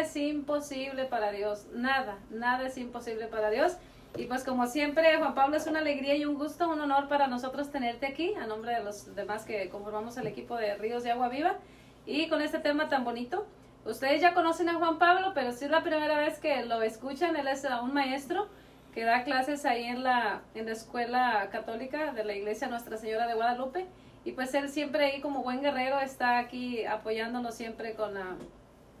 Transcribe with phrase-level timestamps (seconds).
[0.00, 3.76] es imposible para Dios, nada, nada es imposible para Dios.
[4.16, 7.28] Y pues como siempre, Juan Pablo, es una alegría y un gusto, un honor para
[7.28, 11.12] nosotros tenerte aquí, a nombre de los demás que conformamos el equipo de Ríos de
[11.12, 11.56] Agua Viva,
[12.06, 13.46] y con este tema tan bonito.
[13.84, 17.36] Ustedes ya conocen a Juan Pablo, pero si es la primera vez que lo escuchan,
[17.36, 18.48] él es un maestro
[18.92, 23.26] que da clases ahí en la, en la escuela católica de la iglesia Nuestra Señora
[23.26, 23.86] de Guadalupe.
[24.24, 28.36] Y pues él siempre ahí como buen guerrero está aquí apoyándonos siempre con la,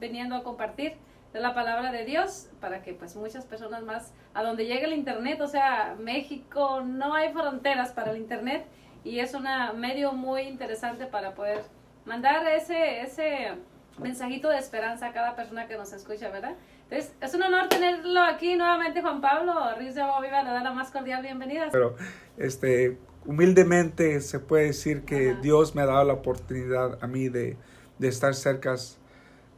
[0.00, 0.94] veniendo a compartir
[1.32, 4.94] de la palabra de Dios para que pues muchas personas más a donde llegue el
[4.94, 8.66] internet, o sea, México no hay fronteras para el internet
[9.04, 9.44] y es un
[9.78, 11.62] medio muy interesante para poder
[12.04, 13.52] mandar ese ese
[13.98, 16.56] mensajito de esperanza a cada persona que nos escucha, ¿verdad?
[16.84, 19.54] Entonces, es un honor tenerlo aquí nuevamente, Juan Pablo.
[19.78, 21.68] Riz de Viva le da la más cordial bienvenida.
[21.70, 21.96] Pero,
[22.36, 27.56] este, humildemente se puede decir que Dios me ha dado la oportunidad a mí de,
[27.98, 28.74] de estar cerca,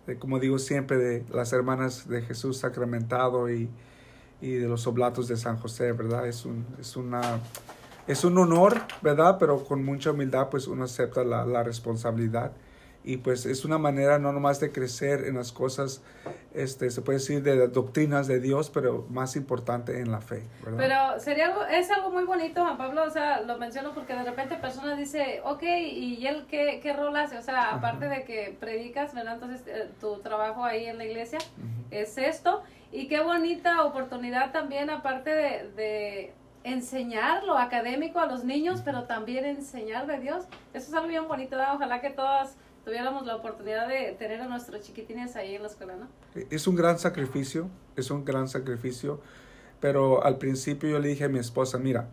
[0.06, 3.68] de, como digo siempre, de las hermanas de Jesús sacramentado y,
[4.40, 6.26] y de los oblatos de San José, ¿verdad?
[6.26, 7.40] Es, un, es, una,
[8.06, 9.36] es un honor, ¿verdad?
[9.38, 12.52] Pero con mucha humildad, pues uno acepta la, la responsabilidad
[13.04, 16.02] y pues es una manera no nomás de crecer en las cosas,
[16.54, 20.44] este, se puede decir de las doctrinas de Dios, pero más importante en la fe.
[20.62, 20.78] ¿verdad?
[20.78, 24.22] Pero sería algo, es algo muy bonito, Juan Pablo, o sea, lo menciono porque de
[24.22, 27.38] repente personas dice, ok, ¿y él qué, qué rol hace?
[27.38, 29.34] O sea, aparte de que predicas, ¿verdad?
[29.34, 31.38] Entonces eh, tu trabajo ahí en la iglesia
[31.90, 38.44] es esto, y qué bonita oportunidad también, aparte de, de enseñar lo académico a los
[38.44, 40.44] niños, pero también enseñar de Dios.
[40.74, 41.74] Eso es algo bien bonito, ¿verdad?
[41.74, 45.96] ojalá que todas tuviéramos la oportunidad de tener a nuestros chiquitines ahí en la escuela,
[45.96, 46.08] ¿no?
[46.50, 49.20] Es un gran sacrificio, es un gran sacrificio,
[49.80, 52.08] pero al principio yo le dije a mi esposa, mira,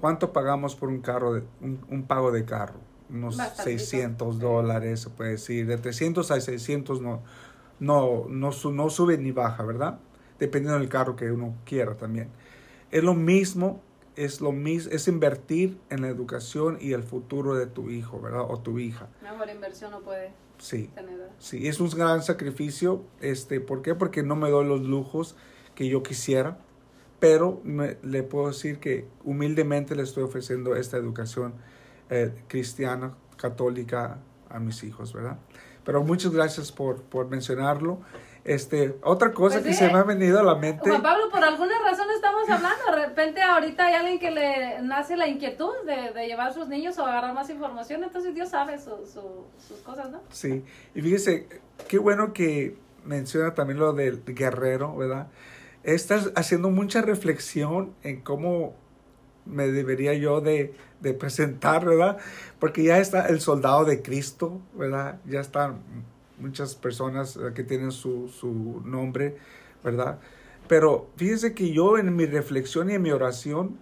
[0.00, 2.80] ¿cuánto pagamos por un carro, de, un, pago de carro?
[3.10, 7.22] Unos 600 dólares, se puede decir, de 300 a 600 no,
[7.80, 9.98] no, no, no sube ni baja, ¿verdad?
[10.38, 12.28] Dependiendo del carro que uno quiera también.
[12.90, 13.82] Es lo mismo
[14.24, 18.42] es lo mismo, es invertir en la educación y el futuro de tu hijo, ¿verdad?
[18.48, 19.08] O tu hija.
[19.22, 20.90] Mejor inversión no puede sí,
[21.38, 23.94] Sí, es un gran sacrificio, este, ¿por qué?
[23.94, 25.36] Porque no me doy los lujos
[25.74, 26.58] que yo quisiera,
[27.18, 27.62] pero
[28.02, 31.54] le puedo decir que humildemente le estoy ofreciendo esta educación
[32.10, 34.18] eh, cristiana, católica
[34.50, 35.38] a mis hijos, ¿verdad?
[35.84, 38.00] Pero muchas gracias por, por mencionarlo.
[38.44, 40.88] Este, otra cosa pues que se me ha venido a la mente.
[40.88, 42.84] Juan Pablo, por alguna razón estamos hablando.
[42.90, 46.66] De repente, ahorita hay alguien que le nace la inquietud de, de llevar a sus
[46.68, 48.02] niños o agarrar más información.
[48.02, 50.22] Entonces, Dios sabe sus cosas, ¿no?
[50.30, 50.64] Sí.
[50.94, 51.48] Y fíjese,
[51.88, 55.28] qué bueno que menciona también lo del guerrero, ¿verdad?
[55.82, 58.74] Estás haciendo mucha reflexión en cómo
[59.44, 62.18] me debería yo de, de presentar, ¿verdad?
[62.58, 65.18] Porque ya está el soldado de Cristo, ¿verdad?
[65.26, 65.74] Ya está
[66.40, 69.36] muchas personas eh, que tienen su, su nombre,
[69.84, 70.18] ¿verdad?
[70.68, 73.76] Pero fíjese que yo en mi reflexión y en mi oración,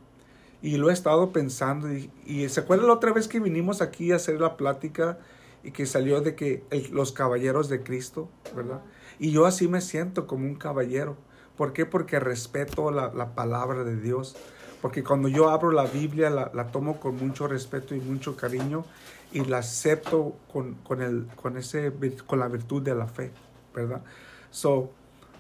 [0.63, 4.17] y lo he estado pensando, y, se acuerda la otra vez que vinimos aquí a
[4.17, 5.19] hacer la plática
[5.63, 8.81] y que salió de que los caballeros de Cristo, ¿verdad?
[9.19, 11.17] Y yo así me siento como un caballero.
[11.57, 11.85] ¿Por qué?
[11.85, 14.37] Porque respeto la, la palabra de Dios.
[14.81, 18.85] Porque cuando yo abro la Biblia la, la, tomo con mucho respeto y mucho cariño
[19.33, 21.93] y la acepto con, con, el, con, ese,
[22.27, 23.33] con la virtud de la fe,
[23.75, 24.03] ¿verdad?
[24.51, 24.91] So,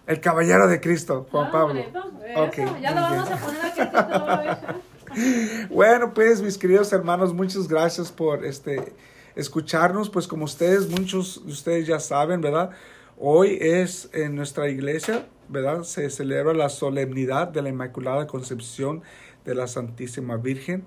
[0.06, 1.82] el caballero de Cristo, Juan ah, Pablo.
[2.48, 4.78] Okay, ya lo vamos a poner aquí.
[5.70, 8.94] bueno, pues mis queridos hermanos, muchas gracias por este
[9.34, 10.10] escucharnos.
[10.10, 12.70] Pues como ustedes, muchos de ustedes ya saben, ¿verdad?
[13.18, 15.82] Hoy es en nuestra iglesia, ¿verdad?
[15.82, 19.02] Se celebra la solemnidad de la Inmaculada Concepción
[19.48, 20.84] de la Santísima Virgen,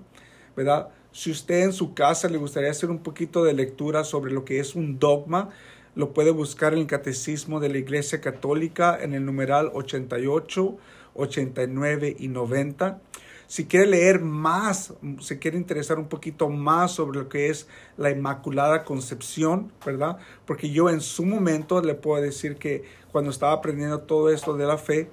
[0.56, 0.88] ¿verdad?
[1.10, 4.60] Si usted en su casa le gustaría hacer un poquito de lectura sobre lo que
[4.60, 5.50] es un dogma,
[5.94, 10.78] lo puede buscar en el Catecismo de la Iglesia Católica en el numeral 88,
[11.14, 13.00] 89 y 90.
[13.46, 17.68] Si quiere leer más, se quiere interesar un poquito más sobre lo que es
[17.98, 20.16] la Inmaculada Concepción, ¿verdad?
[20.46, 24.64] Porque yo en su momento le puedo decir que cuando estaba aprendiendo todo esto de
[24.64, 25.10] la fe,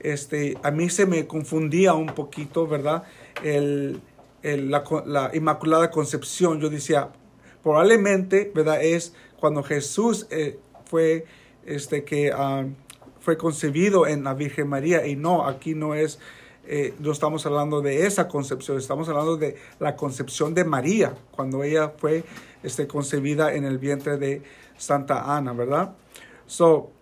[0.00, 3.04] este, a mí se me confundía un poquito, ¿verdad?
[3.42, 4.00] El,
[4.42, 7.10] la, Inmaculada Concepción, yo decía,
[7.62, 8.82] probablemente, ¿verdad?
[8.82, 11.26] Es cuando Jesús eh, fue,
[11.66, 12.66] este, que ah,
[13.20, 16.18] fue concebido en la Virgen María y no, aquí no es,
[16.66, 21.62] eh, no estamos hablando de esa concepción, estamos hablando de la concepción de María, cuando
[21.62, 22.24] ella fue
[22.62, 24.42] este, concebida en el vientre de
[24.76, 25.94] Santa Ana, ¿verdad?
[26.46, 26.92] So,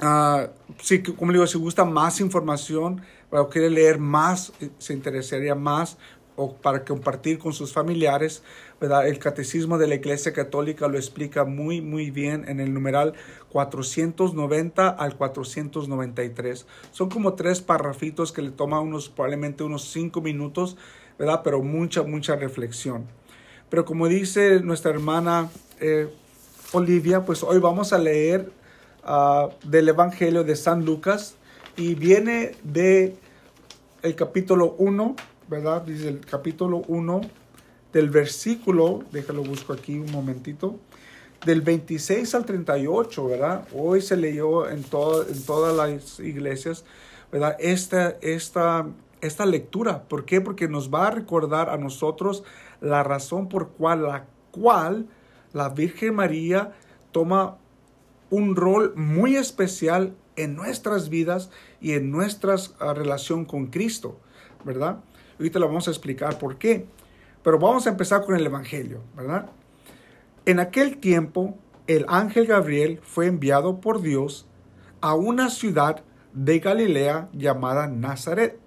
[0.00, 5.96] uh, como digo, si gusta más información, o quiere leer más, eh, se interesaría más,
[6.36, 8.42] o para compartir con sus familiares,
[8.80, 9.06] ¿verdad?
[9.06, 13.14] El catecismo de la Iglesia Católica lo explica muy, muy bien en el numeral
[13.50, 16.66] 490 al 493.
[16.90, 20.76] Son como tres parrafitos que le toma unos, probablemente unos cinco minutos,
[21.18, 21.42] ¿verdad?
[21.44, 23.06] Pero mucha, mucha reflexión.
[23.68, 25.50] Pero como dice nuestra hermana
[25.80, 26.08] eh,
[26.72, 28.50] Olivia, pues hoy vamos a leer
[29.04, 31.36] ah, del Evangelio de San Lucas
[31.76, 33.16] y viene de
[34.02, 35.16] el capítulo 1
[35.52, 35.82] ¿verdad?
[35.82, 37.20] Dice el capítulo 1
[37.92, 40.76] del versículo, déjalo busco aquí un momentito,
[41.44, 43.68] del 26 al 38, ¿verdad?
[43.74, 46.84] Hoy se leyó en, en todas las iglesias,
[47.30, 47.56] ¿verdad?
[47.58, 48.86] Esta, esta,
[49.20, 50.04] esta lectura.
[50.04, 50.40] ¿Por qué?
[50.40, 52.44] Porque nos va a recordar a nosotros
[52.80, 55.06] la razón por la cual
[55.52, 56.72] la Virgen María
[57.10, 57.58] toma
[58.32, 61.50] un rol muy especial en nuestras vidas
[61.82, 64.18] y en nuestra ah, relación con Cristo,
[64.64, 65.00] ¿verdad?
[65.38, 66.86] Ahorita lo vamos a explicar por qué.
[67.42, 69.50] Pero vamos a empezar con el Evangelio, ¿verdad?
[70.46, 74.46] En aquel tiempo, el ángel Gabriel fue enviado por Dios
[75.02, 76.02] a una ciudad
[76.32, 78.58] de Galilea llamada Nazaret,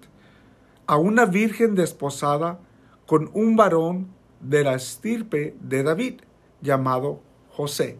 [0.86, 2.60] a una virgen desposada
[3.04, 4.10] con un varón
[4.40, 6.20] de la estirpe de David,
[6.60, 7.20] llamado
[7.50, 7.98] José.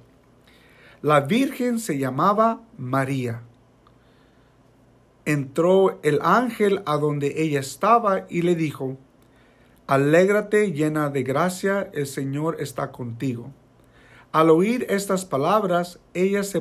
[1.06, 3.42] La virgen se llamaba María
[5.24, 8.98] entró el ángel a donde ella estaba y le dijo,
[9.86, 13.52] Alégrate llena de gracia, el Señor está contigo.
[14.32, 16.60] Al oír estas palabras, ella se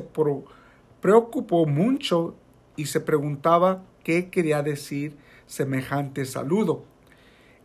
[1.00, 2.36] preocupó mucho
[2.76, 5.16] y se preguntaba qué quería decir
[5.46, 6.84] semejante saludo.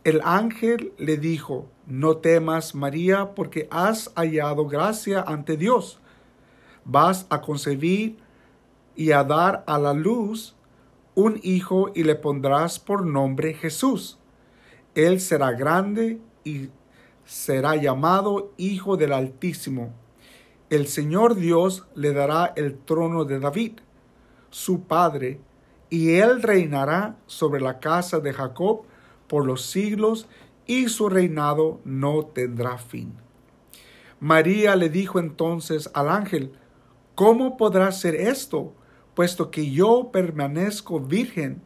[0.02, 6.01] El ángel le dijo, No temas, María, porque has hallado gracia ante Dios.
[6.84, 8.18] Vas a concebir
[8.94, 10.54] y a dar a la luz
[11.14, 14.18] un hijo y le pondrás por nombre Jesús.
[14.94, 16.68] Él será grande y
[17.24, 19.92] será llamado Hijo del Altísimo.
[20.70, 23.72] El Señor Dios le dará el trono de David,
[24.50, 25.40] su padre,
[25.90, 28.82] y él reinará sobre la casa de Jacob
[29.28, 30.26] por los siglos,
[30.66, 33.12] y su reinado no tendrá fin.
[34.20, 36.52] María le dijo entonces al ángel,
[37.14, 38.74] ¿Cómo podrá ser esto?
[39.14, 41.62] puesto que yo permanezco virgen.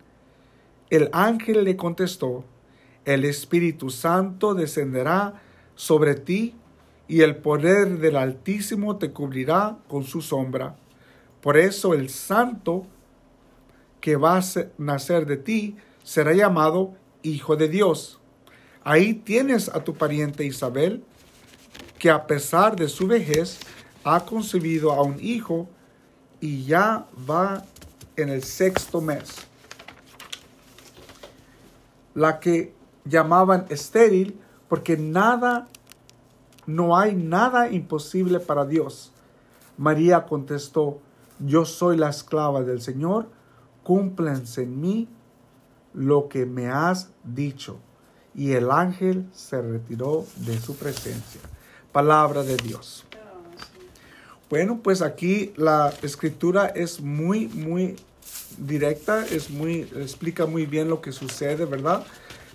[0.91, 2.45] El ángel le contestó,
[3.05, 5.43] el Espíritu Santo descenderá
[5.75, 6.55] sobre ti
[7.09, 10.77] y el poder del Altísimo te cubrirá con su sombra.
[11.41, 12.87] Por eso el santo
[14.01, 14.43] que va a
[14.79, 18.21] nacer de ti será llamado Hijo de Dios.
[18.83, 21.03] Ahí tienes a tu pariente Isabel,
[21.99, 23.59] que a pesar de su vejez
[24.07, 25.69] ha concebido a un hijo
[26.41, 27.65] y ya va
[28.15, 29.35] en el sexto mes.
[32.15, 32.73] La que
[33.05, 34.39] llamaban estéril
[34.69, 35.67] porque nada,
[36.67, 39.13] no hay nada imposible para Dios.
[39.77, 41.01] María contestó,
[41.41, 43.29] yo soy la esclava del Señor,
[43.83, 45.09] cúmplense en mí
[45.95, 47.79] lo que me has dicho.
[48.37, 51.41] Y el ángel se retiró de su presencia.
[51.91, 53.05] Palabra de Dios.
[54.49, 57.97] Bueno, pues aquí la escritura es muy, muy
[58.59, 62.07] directa, es muy, explica muy bien lo que sucede, ¿verdad?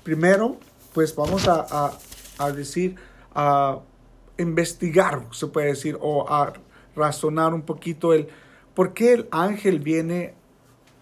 [0.04, 0.58] Primero,
[0.94, 1.98] pues vamos a,
[2.56, 2.96] decir,
[3.36, 3.80] a
[4.38, 6.54] investigar, se puede decir, o a
[6.96, 8.28] razonar un poquito el
[8.74, 10.34] por qué el ángel viene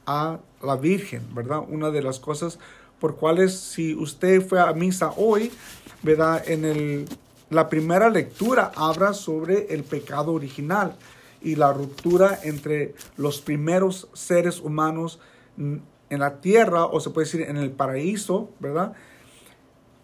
[0.07, 1.61] a la Virgen, ¿verdad?
[1.67, 2.57] Una de las cosas
[2.99, 5.51] por cuales si usted fue a misa hoy,
[6.01, 6.43] ¿verdad?
[6.49, 7.05] En el
[7.49, 10.95] la primera lectura habla sobre el pecado original
[11.41, 15.19] y la ruptura entre los primeros seres humanos
[15.57, 18.93] en la tierra, o se puede decir en el paraíso, ¿verdad?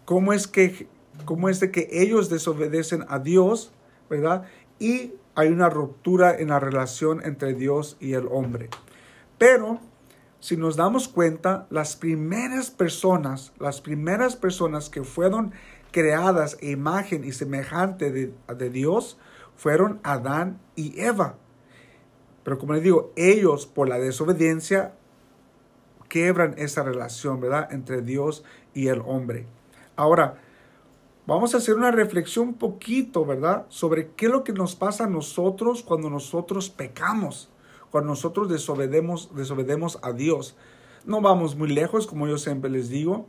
[0.04, 0.88] ¿Cómo es que,
[1.24, 3.72] cómo es de que ellos desobedecen a Dios,
[4.08, 4.44] ¿verdad?
[4.78, 8.70] Y hay una ruptura en la relación entre Dios y el hombre.
[9.38, 9.80] Pero
[10.40, 15.52] si nos damos cuenta, las primeras personas, las primeras personas que fueron
[15.96, 19.16] creadas imagen y semejante de, Dios
[19.56, 21.36] fueron Adán y Eva.
[22.44, 24.92] Pero como les digo, ellos por la desobediencia
[26.10, 27.72] quebran esa relación, ¿verdad?
[27.72, 29.46] Entre Dios y el hombre.
[29.96, 30.36] Ahora,
[31.26, 33.64] vamos a hacer una reflexión un poquito, ¿verdad?
[33.70, 37.48] Sobre qué es lo que nos pasa a nosotros cuando nosotros pecamos,
[37.90, 40.58] cuando nosotros desobedemos, desobedemos a Dios.
[41.06, 43.28] No vamos muy lejos, como yo siempre les digo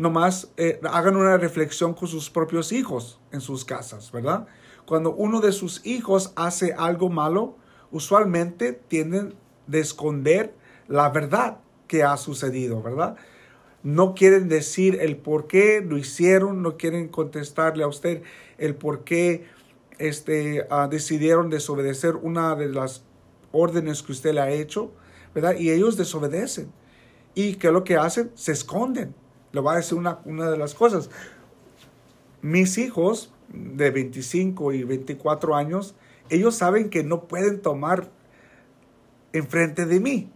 [0.00, 4.46] nomás eh, hagan una reflexión con sus propios hijos en sus casas, ¿verdad?
[4.86, 7.56] Cuando uno de sus hijos hace algo malo,
[7.90, 9.34] usualmente tienden
[9.70, 10.54] a esconder
[10.88, 13.16] la verdad que ha sucedido, ¿verdad?
[13.82, 18.22] no quieren decir el por qué lo hicieron, no quieren contestarle a usted
[18.58, 19.46] el por qué
[19.98, 23.04] este, ah, decidieron desobedecer una de las
[23.52, 24.92] órdenes que usted le ha hecho,
[25.34, 25.56] ¿verdad?
[25.58, 26.70] Y ellos desobedecen.
[27.34, 28.30] ¿Y qué es lo que hacen?
[28.34, 29.14] Se esconden.
[29.52, 31.10] Le voy a decir una, una de las cosas.
[32.42, 35.94] Mis hijos de 25 y 24 años,
[36.28, 38.08] ellos saben que no pueden tomar
[39.32, 40.30] enfrente de mí,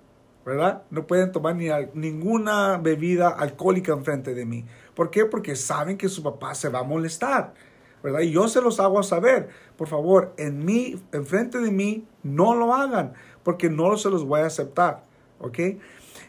[0.45, 0.83] ¿verdad?
[0.91, 4.65] No pueden tomar ni ninguna bebida alcohólica enfrente de mí.
[4.95, 5.25] ¿Por qué?
[5.25, 7.55] Porque saben que su papá se va a molestar,
[8.03, 8.21] ¿verdad?
[8.21, 12.75] Y yo se los hago saber, por favor, en mí, enfrente de mí, no lo
[12.75, 15.03] hagan, porque no se los voy a aceptar,
[15.41, 15.59] ¿ok?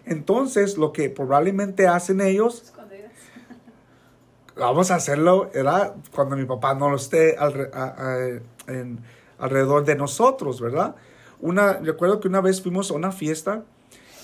[0.06, 2.74] Entonces, lo que probablemente hacen ellos,
[4.56, 5.96] vamos a hacerlo, ¿verdad?
[6.14, 7.36] Cuando mi papá no lo esté
[9.38, 10.96] alrededor de nosotros, ¿verdad?
[11.40, 13.64] Una, recuerdo que una vez fuimos a una fiesta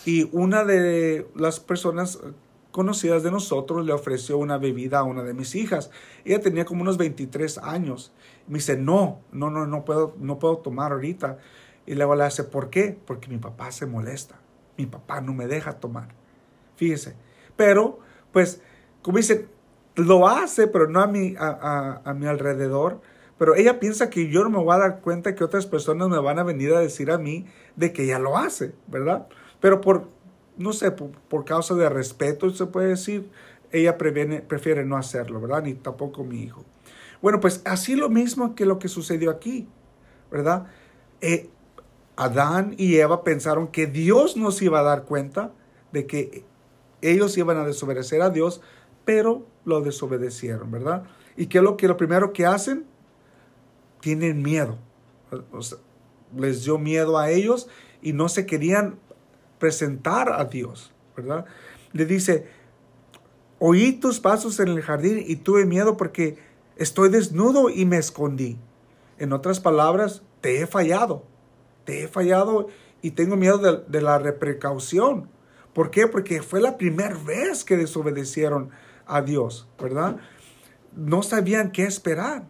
[0.05, 2.19] y una de las personas
[2.71, 5.91] conocidas de nosotros le ofreció una bebida a una de mis hijas.
[6.25, 8.13] Ella tenía como unos 23 años.
[8.47, 11.37] Me dice, no, no, no, no puedo, no puedo tomar ahorita.
[11.85, 12.97] Y luego le hace, ¿por qué?
[13.05, 14.39] Porque mi papá se molesta.
[14.77, 16.09] Mi papá no me deja tomar.
[16.77, 17.15] Fíjese.
[17.57, 17.99] Pero,
[18.31, 18.61] pues,
[19.01, 19.49] como dice,
[19.95, 23.01] lo hace, pero no a mi, a, a mi alrededor.
[23.37, 26.19] Pero ella piensa que yo no me voy a dar cuenta que otras personas me
[26.19, 29.27] van a venir a decir a mí de que ella lo hace, ¿verdad?
[29.59, 30.09] Pero por,
[30.57, 33.31] no sé, por, causa de respeto, se puede decir,
[33.71, 35.63] ella prefiere no hacerlo, ¿verdad?
[35.63, 36.63] Ni tampoco mi hijo.
[37.21, 39.67] Bueno, pues así lo mismo que lo que sucedió aquí,
[40.31, 40.67] ¿verdad?
[41.21, 41.49] Eh,
[42.15, 45.51] Adán y Eva pensaron que Dios nos iba a dar cuenta
[45.91, 46.43] de que
[47.01, 48.61] ellos iban a desobedecer a Dios,
[49.05, 51.03] pero lo desobedecieron, ¿verdad?
[51.37, 52.85] ¿Y qué es lo que lo primero que hacen?
[53.99, 54.77] Tienen miedo.
[56.35, 57.67] les dio miedo a ellos
[58.01, 58.97] y no se querían
[59.59, 61.45] presentar a Dios, ¿verdad?
[61.93, 62.47] Le dice,
[63.59, 66.37] oí tus pasos en el jardín y tuve miedo porque
[66.77, 68.57] estoy desnudo y me escondí.
[69.19, 71.23] En otras palabras, te he fallado,
[71.85, 72.67] te he fallado
[73.01, 75.29] y tengo miedo de, la reprecaución.
[75.73, 76.07] ¿Por qué?
[76.07, 78.71] Porque fue la primera vez que desobedecieron
[79.11, 80.17] a Dios, ¿verdad?
[80.95, 82.45] No sabían qué esperar,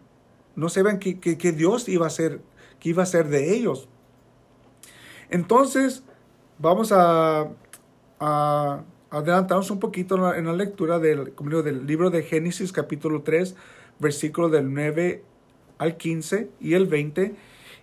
[0.56, 2.39] no sabían que, Dios iba a ser,
[2.80, 3.89] que iba a ser de ellos.
[5.32, 6.03] Entonces,
[6.60, 7.50] vamos a,
[9.10, 13.56] adelantarnos un poquito en la, lectura del, del libro de Génesis capítulo 3,
[14.00, 15.24] versículo del 9
[15.80, 17.34] al 15 y el 20.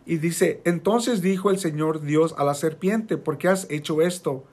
[0.06, 4.44] Y dice, entonces dijo el Señor Dios a la serpiente, ¿por qué has hecho esto?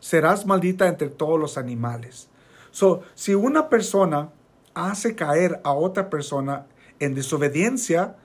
[0.00, 2.30] Serás maldita entre todos los animales.
[2.74, 4.30] So, si una persona
[4.74, 6.66] hace caer a otra persona
[6.98, 8.16] en desobediencia,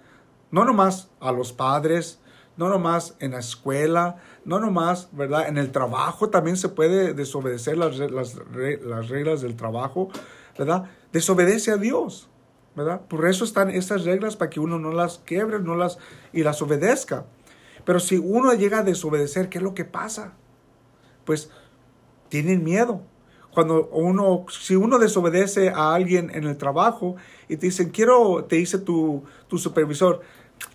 [0.50, 2.20] no nomás a los padres,
[2.58, 4.16] no nomás en la escuela,
[4.46, 5.48] no nomás, ¿verdad?
[5.50, 8.40] En el trabajo también se puede desobedecer las, las,
[8.82, 10.10] las reglas del trabajo,
[10.58, 10.86] ¿verdad?
[11.14, 12.28] Desobedece a Dios,
[12.76, 13.02] ¿verdad?
[13.02, 16.00] Por eso están esas reglas para que uno no las quiebre, no las
[16.34, 17.28] y las obedezca.
[17.86, 20.34] Pero si uno llega a desobedecer, ¿qué es lo que pasa?
[21.24, 21.52] Pues
[22.30, 23.04] tienen miedo.
[23.60, 27.18] Cuando uno, si uno desobedece a alguien en el trabajo
[27.50, 30.22] y te dicen, quiero, te dice tu, tu supervisor,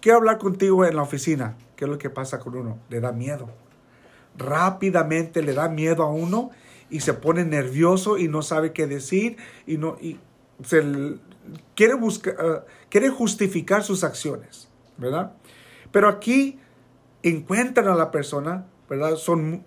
[0.02, 1.56] quiero hablar contigo en la oficina.
[1.76, 2.78] ¿Qué es lo que pasa con uno?
[2.90, 3.48] Le da miedo.
[4.36, 6.50] Rápidamente le da miedo a uno
[6.90, 10.18] y se pone nervioso y no sabe qué decir y no y
[11.74, 15.32] quiere buscar ah, quiere justificar sus acciones, ¿verdad?
[15.90, 16.58] Pero aquí
[17.22, 19.16] encuentran a la persona, ¿verdad?
[19.16, 19.64] Son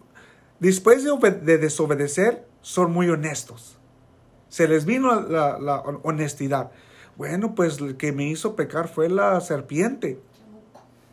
[0.60, 3.78] después de, desobedecer son muy honestos.
[4.50, 6.70] Se les vino la, honestidad.
[7.16, 10.20] Bueno, pues el que me hizo pecar fue la serpiente.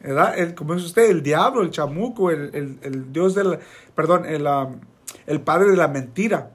[0.02, 0.36] ¿verdad?
[0.36, 3.60] El, como dice usted, el diablo, el chamuco, el, el, dios del,
[3.94, 4.48] perdón, el,
[5.26, 6.50] el padre de la mentira.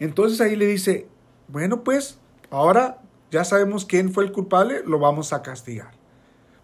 [0.00, 1.06] Entonces ahí le dice,
[1.46, 2.18] bueno, pues
[2.50, 2.98] ahora
[3.30, 5.92] ya sabemos quién fue el culpable, lo vamos a castigar.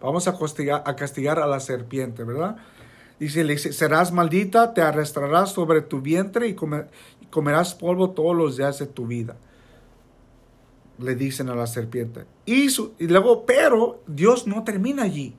[0.01, 2.57] Vamos a castigar a, castigar a la serpiente, ¿verdad?
[3.19, 6.55] Dice, le dice, serás maldita, te arrastrarás sobre tu vientre y,
[7.29, 9.37] comerás polvo todos los días de tu vida
[10.97, 12.25] le dicen a la serpiente.
[12.45, 12.69] Y,
[12.99, 15.35] luego, pero Dios no termina allí.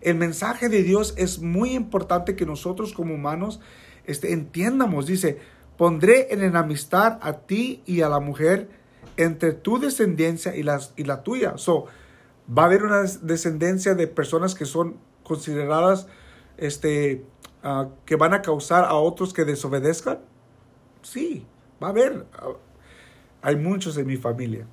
[0.00, 3.60] El mensaje de Dios es muy importante que nosotros como humanos
[4.06, 5.06] este, entiendamos.
[5.06, 5.38] Dice,
[5.76, 8.68] pondré en enemistad a ti y a la mujer
[9.16, 10.64] entre tu descendencia y,
[10.96, 11.56] y la tuya.
[11.56, 11.86] So,
[12.56, 16.08] ¿Va a haber una descendencia de personas que son consideradas
[16.60, 17.24] este,
[17.62, 20.20] ah, que van a causar a otros que desobedezcan?
[21.02, 21.46] Sí,
[21.82, 22.26] va a haber.
[23.42, 24.66] Hay muchos en mi familia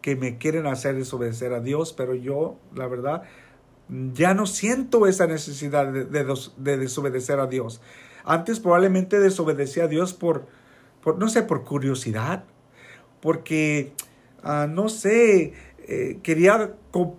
[0.00, 3.22] que me quieren hacer desobedecer a Dios, pero yo, la verdad,
[3.88, 7.80] ya no siento esa necesidad de, desobedecer a Dios.
[8.24, 10.46] Antes probablemente desobedecí a Dios por,
[11.02, 12.44] por, no sé, por curiosidad,
[13.20, 13.92] porque,
[14.42, 15.52] ah, no sé,
[15.86, 17.14] eh, quería, uh,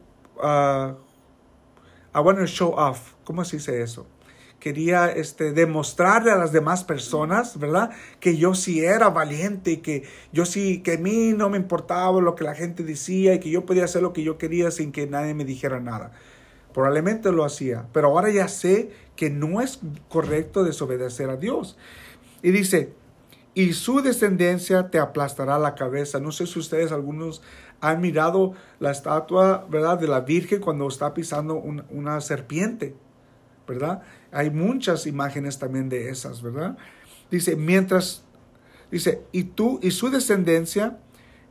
[2.14, 4.08] I want show off, ¿cómo se dice eso?
[4.66, 7.92] Quería este, demostrarle a las demás personas, ¿verdad?
[8.20, 12.20] Que yo sí era valiente y que yo sí, que a mí no me importaba
[12.20, 14.92] lo que la gente decía y que yo podía hacer lo que yo quería sin
[14.92, 16.14] que nadie me dijera nada.
[16.74, 21.78] Probablemente lo hacía, pero ahora ya sé que no es correcto desobedecer a Dios.
[22.42, 22.92] Y dice,
[23.54, 26.20] y su descendencia te aplastará la cabeza.
[26.20, 27.44] No sé si ustedes algunos
[27.82, 30.00] han mirado la estatua, ¿verdad?
[30.00, 32.96] De la Virgen cuando está pisando una serpiente,
[33.68, 34.02] ¿verdad?
[34.32, 36.78] Hay muchas imágenes también de esas, ¿verdad?
[37.32, 38.24] Dice, mientras,
[38.92, 41.00] dice, y tú y su descendencia,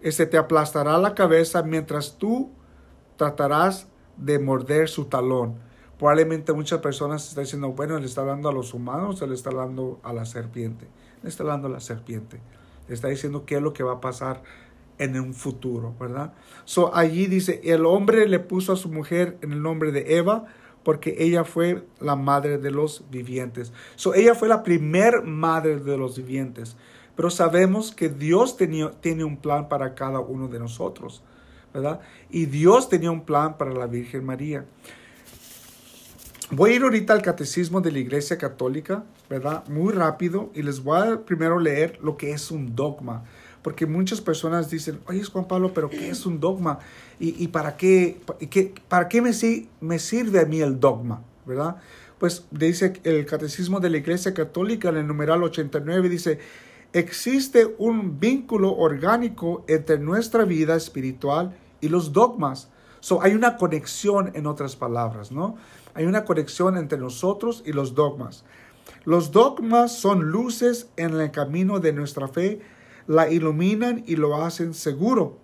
[0.01, 2.51] este te aplastará la cabeza mientras tú
[3.17, 5.57] tratarás de morder su talón.
[5.99, 9.51] Probablemente muchas personas están diciendo, bueno, le está dando a los humanos, se le está
[9.51, 10.87] dando a la serpiente
[11.29, 12.41] está hablando la serpiente.
[12.89, 14.43] Le está diciendo qué es lo que va a pasar
[14.99, 16.35] en un futuro, ¿verdad?
[16.65, 20.47] So allí dice, el hombre le puso a su mujer en el nombre de Eva
[20.85, 23.73] porque ella fue la madre de los vivientes.
[23.97, 26.77] So ella fue la primer madre de los vivientes.
[27.17, 31.23] Pero sabemos que Dios tenía, tiene un plan para cada uno de nosotros,
[31.73, 32.01] ¿verdad?
[32.31, 34.65] Y Dios tenía un plan para la Virgen María.
[36.51, 39.67] Voy a ir ahorita al catecismo de la Iglesia Católica, ¿verdad?
[39.69, 43.25] Muy rápido y les voy a primero leer lo que es un dogma.
[43.65, 46.81] Porque muchas personas dicen, oye Juan Pablo, pero ¿qué es un dogma?
[47.19, 48.21] ¿Y, para qué,
[48.89, 49.31] para qué me,
[49.81, 51.23] me sirve a mí el dogma?
[51.47, 51.77] ¿Verdad?
[52.19, 56.41] Pues dice el catecismo de la Iglesia Católica en el numeral 89, dice,
[56.93, 62.69] existe un vínculo orgánico entre nuestra vida espiritual y los dogmas.
[63.01, 65.57] So, hay una conexión en otras palabras, ¿no?
[65.95, 68.45] Hay una conexión entre nosotros y los dogmas.
[69.07, 72.61] Los dogmas son luces en el camino de nuestra fe,
[73.07, 75.39] la iluminan y lo hacen seguro.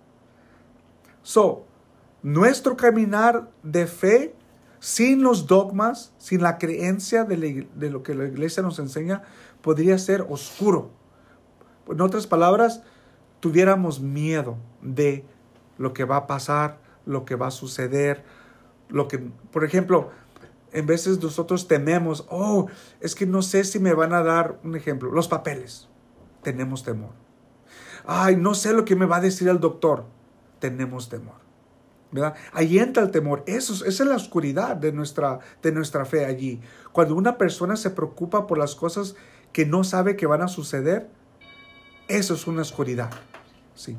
[1.23, 1.65] So,
[2.23, 4.35] nuestro caminar de fe
[4.79, 9.21] sin los dogmas, sin la creencia de, lo que la iglesia nos enseña,
[9.61, 10.89] podría ser oscuro.
[11.87, 12.81] En otras palabras,
[13.39, 15.23] tuviéramos miedo de
[15.77, 18.23] lo que va a pasar, lo que va a suceder,
[18.89, 19.19] lo que,
[19.51, 20.09] por ejemplo,
[20.73, 22.67] en veces nosotros tememos, oh,
[23.01, 25.89] es que no sé si me van a dar un ejemplo, los papeles.
[26.41, 27.11] Tenemos temor.
[28.05, 30.05] Ay, no sé lo que me va a decir el doctor.
[30.59, 31.41] Tenemos temor.
[32.11, 32.35] ¿verdad?
[32.51, 33.43] Ahí entra el temor.
[33.47, 36.61] Eso, esa es la oscuridad de nuestra, de nuestra fe allí.
[36.91, 39.15] Cuando una persona se preocupa por las cosas
[39.53, 41.09] que no sabe que van a suceder,
[42.07, 43.09] eso es una oscuridad.
[43.75, 43.97] Sí.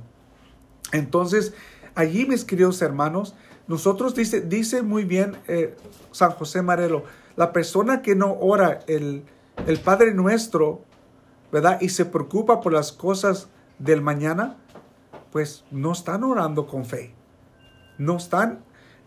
[0.92, 1.54] Entonces,
[1.94, 3.34] allí, mis queridos hermanos,
[3.66, 5.76] nosotros dice, dice muy bien eh,
[6.10, 7.04] San José Marelo,
[7.36, 9.24] la persona que no ora el,
[9.66, 10.84] el Padre Nuestro,
[11.50, 11.80] ¿verdad?
[11.80, 13.48] Y se preocupa por las cosas
[13.82, 14.56] del mañana,
[15.30, 17.14] pues no están orando con fe.
[17.98, 18.60] No están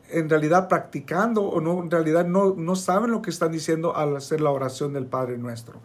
[0.10, 4.16] en realidad practicando o no, en realidad no, no saben lo que están diciendo al
[4.16, 5.80] hacer la oración del Padre Nuestro.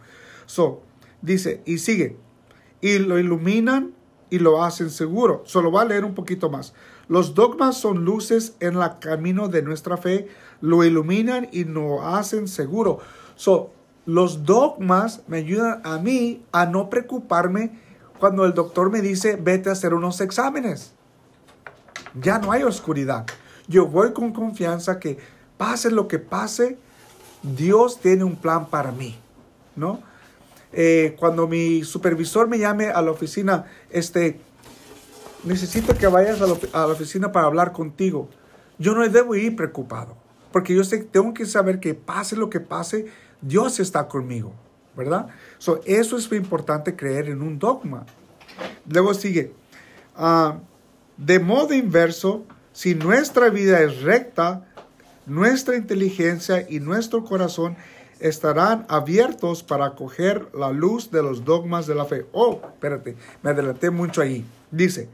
[0.45, 0.81] So,
[1.21, 2.17] dice, y sigue,
[2.81, 3.93] y lo iluminan
[4.29, 5.41] y lo hacen seguro.
[5.45, 6.73] Solo va a leer un poquito más.
[7.07, 10.27] Los dogmas son luces en el camino de nuestra fe,
[10.59, 12.99] lo iluminan y nos hacen seguro.
[13.35, 13.71] So,
[14.05, 17.79] los dogmas me ayudan a mí a no preocuparme
[18.21, 20.93] cuando el doctor me dice vete a hacer unos exámenes.
[22.21, 23.25] Ya no hay oscuridad.
[23.67, 25.17] Yo voy con confianza que
[25.57, 26.77] pase lo que pase,
[27.41, 29.17] Dios tiene un plan para mí,
[29.75, 30.01] ¿no?
[30.71, 34.39] Eh, cuando mi supervisor me llame a la oficina, este,
[35.43, 38.29] necesito que vayas a la, oficina para hablar contigo.
[38.77, 40.15] Yo no debo ir preocupado,
[40.51, 43.07] porque yo sé, tengo que saber que pase lo que pase,
[43.41, 44.53] Dios está conmigo,
[44.95, 45.27] ¿verdad?
[45.61, 48.07] So, eso es muy importante creer en un dogma.
[48.89, 49.53] Luego sigue,
[50.15, 50.57] ah,
[51.17, 54.65] de modo inverso, si nuestra vida es recta,
[55.27, 57.77] nuestra inteligencia y nuestro corazón
[58.19, 62.25] estarán abiertos para acoger la luz de los dogmas de la fe.
[62.31, 64.43] Oh, espérate, me adelanté mucho ahí.
[64.71, 65.09] Dice,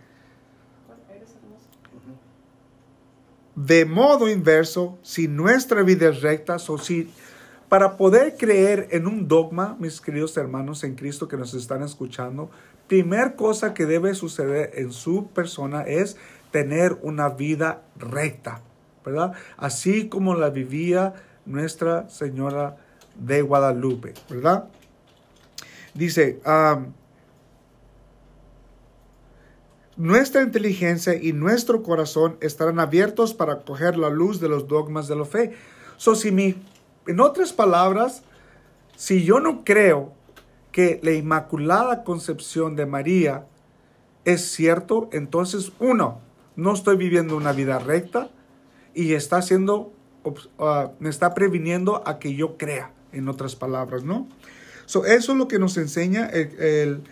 [3.54, 7.12] de modo inverso, si nuestra vida es recta, o si
[7.70, 12.50] para poder creer en un dogma, mis queridos hermanos en Cristo que nos están escuchando,
[12.88, 16.18] primer cosa que debe suceder en su persona es
[16.52, 18.62] tener una vida recta,
[19.06, 19.34] ¿verdad?
[19.58, 21.14] Así como la vivía
[21.46, 22.78] Nuestra Señora
[23.16, 24.70] de Guadalupe, ¿verdad?
[25.94, 26.40] Dice,
[29.98, 35.16] nuestra inteligencia y nuestro corazón estarán abiertos para coger la luz de los dogmas de
[35.16, 35.54] la fe.
[35.98, 36.56] So, si mi,
[37.08, 38.24] en otras palabras,
[38.96, 40.14] si yo no creo
[40.72, 43.46] que la Inmaculada Concepción de María
[44.26, 46.22] es cierto, entonces uno,
[46.56, 48.30] no estoy viviendo una vida recta
[48.94, 49.94] y está haciendo,
[50.24, 50.34] uh,
[51.00, 54.28] me está previniendo a que yo crea, en otras palabras, ¿no?
[54.86, 57.04] So, eso es lo que nos enseña el,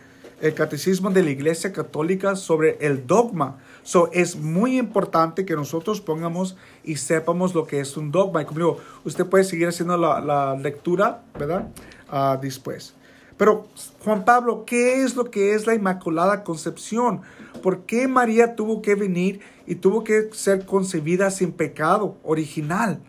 [0.55, 3.57] catecismo de la Iglesia Católica sobre el dogma.
[3.85, 8.41] So, es muy importante que nosotros pongamos y sepamos lo que es un dogma.
[8.41, 11.69] Y como digo, usted puede seguir haciendo la, la lectura, ¿verdad?
[12.11, 12.95] Uh, después.
[13.37, 13.67] Pero,
[14.03, 17.21] Juan Pablo, ¿qué es lo que es la Inmaculada Concepción?
[17.61, 23.01] ¿Por qué María tuvo que venir y tuvo que ser concebida sin pecado original?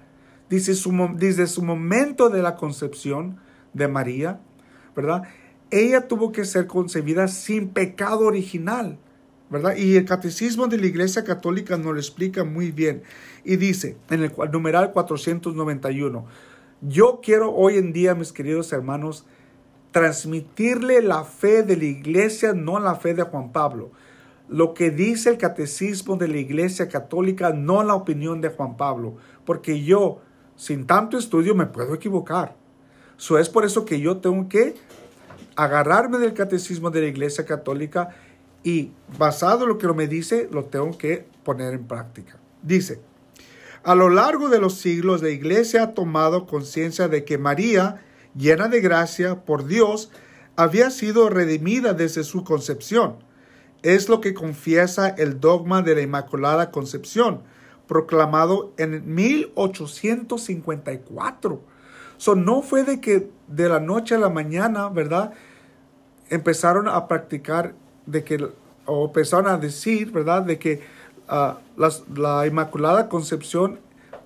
[0.50, 3.38] Dice su, desde su momento de la concepción
[3.72, 4.40] de María,
[4.94, 5.22] ¿verdad?
[5.70, 8.98] Ella tuvo que ser concebida sin pecado original,
[9.50, 9.76] ¿verdad?
[9.76, 13.02] Y el catecismo de la Iglesia Católica nos lo explica muy bien.
[13.44, 16.26] Y dice en el numeral 491,
[16.82, 19.24] yo quiero hoy en día, mis queridos hermanos,
[19.92, 23.92] transmitirle la fe de la iglesia, no la fe de Juan Pablo.
[24.48, 29.16] Lo que dice el catecismo de la iglesia católica, no la opinión de Juan Pablo.
[29.46, 30.20] Porque yo,
[30.54, 32.54] sin tanto estudio, me puedo equivocar.
[33.16, 34.74] So, es por eso que yo tengo que
[35.56, 38.10] agarrarme del catecismo de la iglesia católica
[38.66, 42.36] y basado en lo que me dice, lo tengo que poner en práctica.
[42.62, 42.98] Dice,
[43.84, 48.02] a lo largo de los siglos la iglesia ha tomado conciencia de que María
[48.36, 50.10] llena de gracia por Dios,
[50.56, 53.18] había sido redimida desde su concepción.
[53.82, 57.42] Es lo que confiesa el dogma de la Inmaculada Concepción,
[57.86, 61.60] proclamado en 1854.
[62.16, 65.34] So, no fue de que de la noche a la mañana, ¿verdad?
[66.30, 68.48] Empezaron a practicar, de que,
[68.84, 70.42] o empezaron a decir, ¿verdad?
[70.42, 70.80] De que
[71.28, 73.80] ah, la Inmaculada Concepción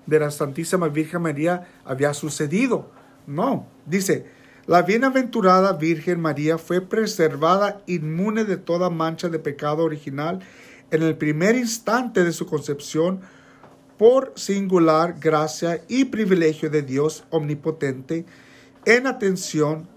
[0.05, 2.87] de la Santísima Virgen María había sucedido.
[3.27, 4.25] No, dice,
[4.67, 10.39] la bienaventurada Virgen María fue preservada inmune de toda mancha de pecado original
[10.91, 13.21] en el primer instante de su concepción
[13.97, 18.25] por singular gracia y privilegio de Dios omnipotente
[18.85, 19.87] en atención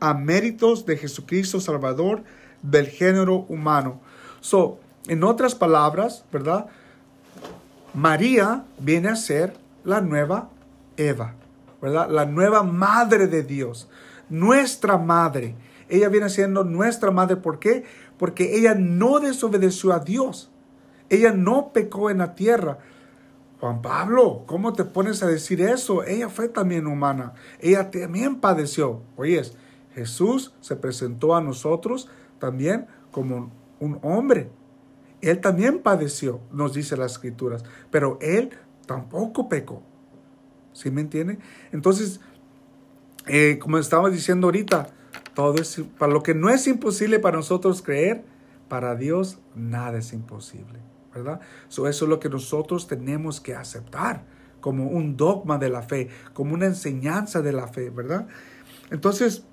[0.00, 2.22] a méritos de Jesucristo Salvador
[2.62, 4.00] del género humano.
[4.40, 6.66] So, en otras palabras, ¿verdad?
[7.94, 10.50] María viene a ser la nueva
[10.96, 11.34] Eva.
[11.80, 12.08] ¿verdad?
[12.10, 13.88] La nueva madre de Dios,
[14.28, 15.54] nuestra madre.
[15.88, 17.36] Ella viene siendo nuestra madre.
[17.36, 17.84] ¿Por qué?
[18.18, 20.50] Porque ella no desobedeció a Dios.
[21.08, 22.78] Ella no pecó en la tierra.
[23.60, 26.04] Juan Pablo, ¿cómo te pones a decir eso?
[26.04, 27.32] Ella fue también humana.
[27.60, 29.02] Ella también padeció.
[29.16, 29.54] Oyes,
[29.94, 34.50] Jesús se presentó a nosotros también como un hombre.
[35.20, 38.50] Él también padeció, nos dice las escrituras, pero él
[38.86, 39.82] tampoco pecó.
[40.72, 41.38] ¿Sí me entiende?
[41.72, 42.20] Entonces,
[43.26, 44.90] eh, como estaba diciendo ahorita,
[45.34, 48.24] todo es, para lo que no es imposible para nosotros creer,
[48.68, 50.80] para Dios nada es imposible,
[51.14, 51.40] ¿verdad?
[51.68, 54.24] eso es lo que nosotros tenemos que aceptar
[54.60, 58.26] como un dogma de la fe, como una enseñanza de la fe, ¿verdad?
[58.90, 59.44] Entonces,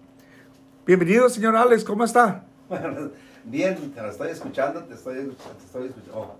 [0.85, 2.45] bienvenido, señor Alex, ¿cómo está?
[3.43, 6.17] Bien, te estoy escuchando, te estoy, te estoy escuchando.
[6.17, 6.35] Oh,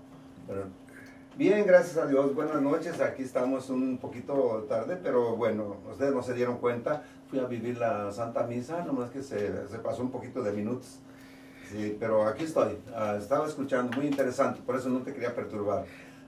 [1.36, 2.34] Bien, gracias a Dios.
[2.34, 3.00] Buenas noches.
[3.00, 7.02] Aquí estamos un poquito tarde, pero bueno, ustedes no se dieron cuenta.
[7.28, 10.98] Fui a vivir la Santa Misa, nomás que se, se pasó un poquito de minutos.
[12.00, 12.78] Pero aquí estoy.
[12.94, 15.84] Ah, estaba escuchando, muy interesante, por eso no te quería perturbar.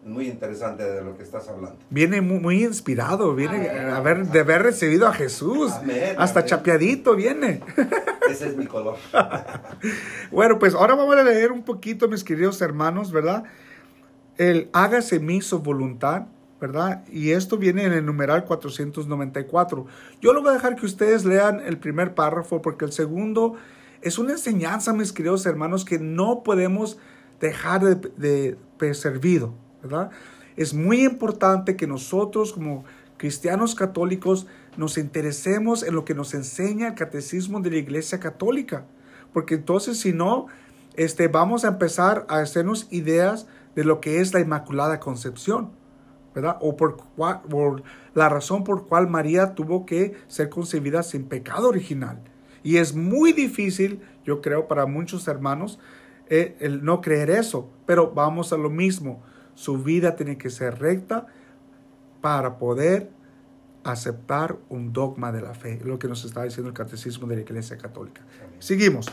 [0.08, 1.78] Muy interesante de lo que estás hablando.
[1.90, 5.72] Viene muy, inspirado, viene a ver, de haber recibido a Jesús.
[6.16, 7.62] Hasta chapeadito viene.
[8.30, 8.96] Ese es mi color.
[10.30, 13.44] bueno, pues ahora vamos a leer un poquito, mis queridos hermanos, ¿verdad?
[14.38, 16.26] el hágase mi su voluntad,
[16.60, 17.04] ¿verdad?
[17.08, 19.86] Y esto viene en el numeral 494.
[20.20, 23.54] Yo lo voy a dejar que ustedes lean el primer párrafo porque el segundo
[24.00, 26.98] es una enseñanza, mis queridos hermanos, que no podemos
[27.40, 29.54] dejar de, de, servido,
[29.88, 30.10] ¿verdad?
[30.56, 32.84] Es muy importante que nosotros como
[33.16, 34.46] cristianos católicos
[34.76, 38.84] nos interesemos en lo que nos enseña el catecismo de la Iglesia Católica,
[39.32, 40.46] porque entonces si no,
[40.94, 45.70] este, vamos a empezar a hacernos ideas de lo que es la Inmaculada Concepción,
[46.34, 46.56] ¿verdad?
[46.60, 46.96] O por,
[47.48, 47.82] por
[48.14, 52.20] la razón por cual María tuvo que ser concebida sin pecado original.
[52.62, 55.78] Y es muy difícil, yo creo, para muchos hermanos,
[56.28, 57.70] eh, el no creer eso.
[57.86, 59.22] Pero vamos a lo mismo.
[59.58, 61.26] Su vida tiene que ser recta
[62.20, 63.10] para poder
[63.82, 67.40] aceptar un dogma de la fe, lo que nos está diciendo el catecismo de la
[67.40, 68.22] Iglesia Católica.
[68.60, 69.06] Seguimos.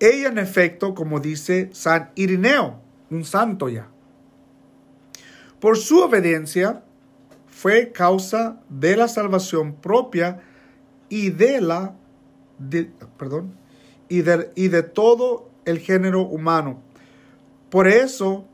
[0.00, 3.86] Ella, en efecto, como dice San Irineo, un santo ya.
[5.60, 6.82] Por su obediencia
[7.46, 10.40] fue causa de la salvación propia
[11.08, 11.94] y de la
[12.58, 13.54] de, perdón,
[14.08, 16.82] y de, y de todo el género humano.
[17.70, 18.48] Por eso,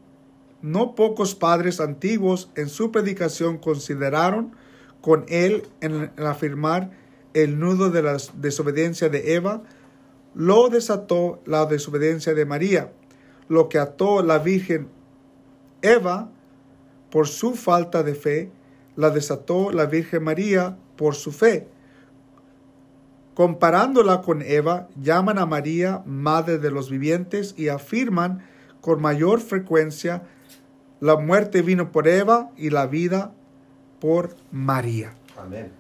[0.63, 4.53] no pocos padres antiguos en su predicación consideraron
[5.01, 6.91] con él en, afirmar
[7.33, 9.63] el nudo de la desobediencia de Eva,
[10.35, 12.93] lo desató la desobediencia de María,
[13.49, 14.89] lo que ató la Virgen
[15.83, 16.31] Eva
[17.11, 18.51] por su falta de fe,
[18.97, 21.69] la desató la Virgen María por su fe.
[23.35, 28.45] Comparándola con Eva, llaman a María Madre de los Vivientes y afirman
[28.81, 30.23] con mayor frecuencia
[31.01, 33.33] la muerte vino por Eva y la vida
[34.01, 35.15] por María.
[35.37, 35.73] Amén.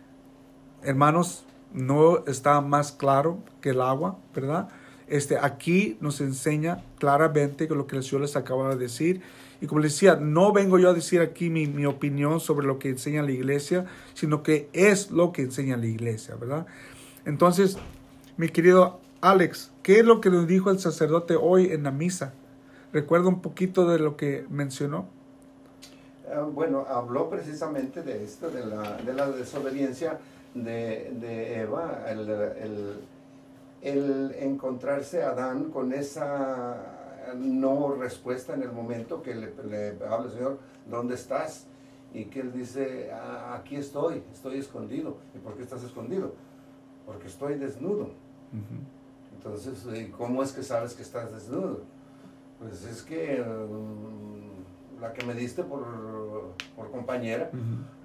[0.82, 4.68] Hermanos, no está más claro que el agua, ¿verdad?
[5.06, 9.20] Este, aquí nos enseña claramente lo que el Señor les acaba de decir.
[9.60, 12.78] Y como les decía, no vengo yo a decir aquí mi, mi, opinión sobre lo
[12.78, 16.66] que enseña la iglesia, sino que es lo que enseña la iglesia, ¿verdad?
[17.26, 17.76] Entonces,
[18.38, 22.32] mi querido Alex, ¿qué es lo que nos dijo el sacerdote hoy en la misa?
[22.92, 25.06] ¿Recuerda un poquito de lo que mencionó?
[26.32, 30.18] Ah, bueno, habló precisamente de esto, de la, de la desobediencia
[30.54, 33.00] de, de Eva, el, el,
[33.82, 36.98] el, encontrarse a Adán con esa
[37.36, 41.66] no respuesta en el momento que le, le habla el Señor, ¿dónde estás?
[42.12, 45.16] Y que él dice, ah, aquí estoy, estoy escondido.
[45.34, 46.34] ¿Y por qué estás escondido?
[47.06, 48.10] Porque estoy desnudo.
[49.36, 49.86] Entonces,
[50.18, 51.82] ¿cómo es que sabes que estás desnudo?
[52.60, 55.82] Pues es que um, la que me diste por,
[56.76, 57.50] por compañera,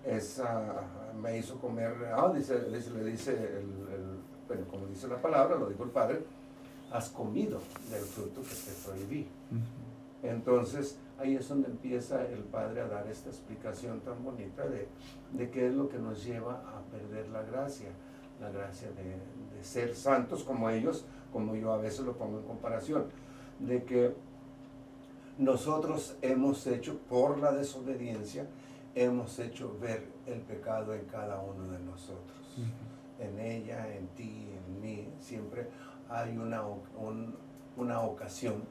[0.06, 0.82] esa
[1.22, 5.84] me hizo comer, ah, dice, le dice, el, bueno, como dice la palabra, lo dijo
[5.84, 6.24] el Padre,
[6.91, 7.60] has comido
[7.91, 9.28] del fruto que te prohibí.
[10.24, 14.88] Entonces, ahí es donde empieza el Padre a dar esta explicación tan bonita de,
[15.34, 17.89] de qué es lo que nos lleva a perder la gracia,
[18.39, 22.46] la gracia de, de ser santos como ellos, como yo a veces lo pongo en
[22.46, 23.06] comparación,
[23.60, 24.13] de que
[25.38, 28.48] nosotros hemos hecho, por la desobediencia,
[28.95, 32.38] hemos hecho ver el pecado en cada uno de nosotros.
[33.19, 35.67] En ella, en ti, en mí, siempre
[36.10, 36.63] hay una,
[37.76, 38.63] una ocasión,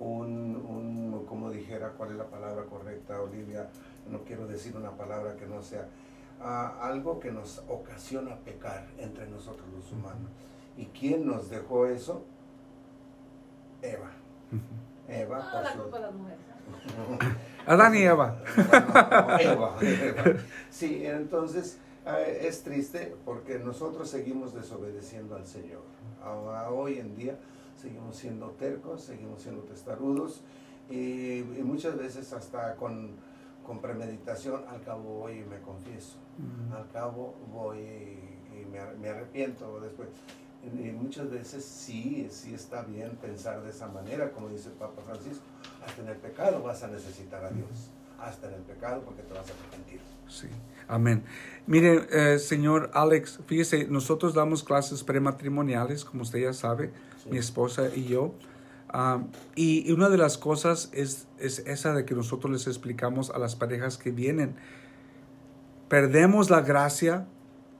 [0.00, 3.68] un, como dijera, ¿cuál es la palabra correcta, Olivia?
[4.10, 5.88] No quiero decir una palabra que no sea,
[6.80, 10.30] algo que nos ocasiona pecar entre nosotros los humanos.
[10.76, 12.22] ¿Y quién nos dejó eso?
[13.82, 14.10] Eva.
[15.08, 15.50] Eva.
[15.52, 16.40] No, la culpa de las mujeres.
[17.66, 18.42] Adán y Eva.
[19.40, 19.76] Eva,
[20.70, 21.78] Sí, entonces
[22.40, 25.82] es triste porque nosotros seguimos desobedeciendo al Señor.
[26.70, 27.38] hoy en día
[27.76, 30.42] seguimos siendo tercos, seguimos siendo testarudos
[30.90, 33.10] y, muchas veces hasta con,
[33.66, 36.16] con, premeditación al cabo voy y me confieso.
[36.74, 40.08] Al cabo voy y, me, me arrepiento después.
[40.62, 45.02] Y muchas veces sí, sí está bien pensar de esa manera, como dice el Papa
[45.06, 45.44] Francisco,
[45.86, 49.32] hasta en el pecado vas a necesitar a Dios, hasta en el pecado porque te
[49.32, 50.00] vas a arrepentir.
[50.28, 50.48] Sí,
[50.88, 51.22] amén.
[51.66, 56.92] Mire, eh, señor Alex, fíjese, nosotros damos clases prematrimoniales, como usted ya sabe,
[57.30, 58.34] mi esposa y yo.
[59.54, 63.54] y, una de las cosas es, es esa de que nosotros les explicamos a las
[63.54, 64.56] parejas que vienen.
[65.88, 67.26] Perdemos la gracia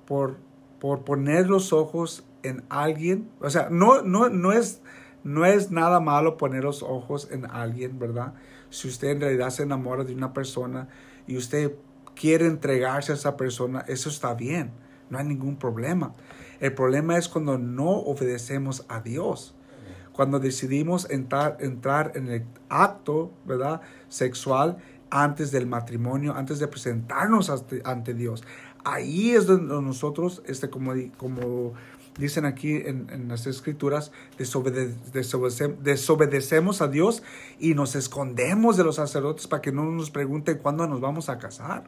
[0.07, 0.37] por,
[0.79, 4.81] por poner los ojos en alguien, o sea, no, no, no, es,
[5.25, 8.35] no es nada malo poner los ojos en alguien, ¿verdad?
[8.71, 10.89] Si usted en realidad se enamora de una persona
[11.27, 11.73] y usted
[12.15, 14.73] quiere entregarse a esa persona, eso está bien,
[15.11, 16.15] no hay ningún problema.
[16.61, 19.55] El problema es cuando no obedecemos a Dios.
[20.13, 23.81] Cuando decidimos entrar, entrar en el acto, ¿verdad?
[24.09, 24.79] Sexual
[25.11, 27.51] antes del matrimonio, antes de presentarnos
[27.85, 28.43] ante, Dios.
[28.85, 31.75] Ahí es donde nosotros, este, como, como
[32.19, 37.23] dicen aquí en, las escrituras, desobedecemos a Dios
[37.59, 41.39] y nos escondemos de los sacerdotes para que no nos pregunten cuándo nos vamos a
[41.39, 41.85] casar.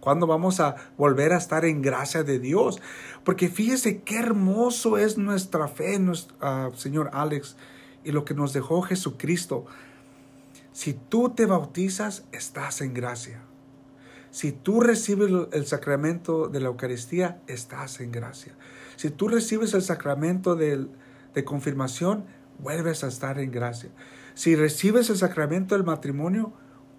[0.00, 2.80] ¿Cuándo vamos a volver a estar en gracia de Dios?
[3.22, 7.56] Porque fíjese qué hermoso es nuestra fe, nuestro, ah, Señor Alex,
[8.02, 9.66] y lo que nos dejó Jesucristo.
[10.72, 13.42] Si tú te bautizas, estás en gracia.
[14.30, 18.54] Si tú recibes el sacramento de la Eucaristía, estás en gracia.
[19.00, 20.86] Si tú recibes el sacramento de,
[21.46, 22.26] confirmación,
[22.58, 23.88] vuelves a estar en gracia.
[24.34, 26.52] Si recibes el sacramento del matrimonio,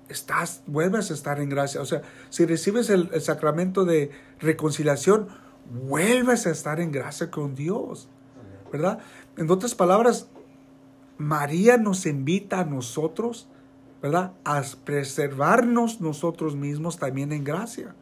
[0.09, 1.79] estás, vuelves a estar en gracia.
[1.79, 4.09] O sea, si recibes el, sacramento de
[4.39, 5.27] reconciliación,
[5.71, 8.09] vuelves a estar en gracia con Dios.
[8.71, 8.97] ¿Verdad?
[9.37, 10.27] En otras palabras,
[11.19, 13.47] María nos invita a nosotros,
[14.01, 14.33] ¿verdad?
[14.43, 17.93] A preservarnos nosotros mismos también en gracia.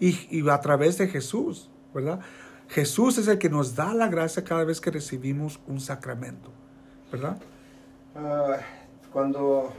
[0.00, 2.20] Y, y a través de Jesús, ¿verdad?
[2.74, 6.50] Jesús es el que nos da la gracia cada vez que recibimos un sacramento,
[7.12, 7.36] ¿verdad?
[8.16, 8.56] Ah,
[9.12, 9.72] cuando,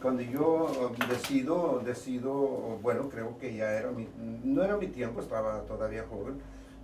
[0.00, 4.08] cuando yo decido, decido, bueno, creo que ya era mi,
[4.42, 6.38] no era mi tiempo, estaba todavía joven,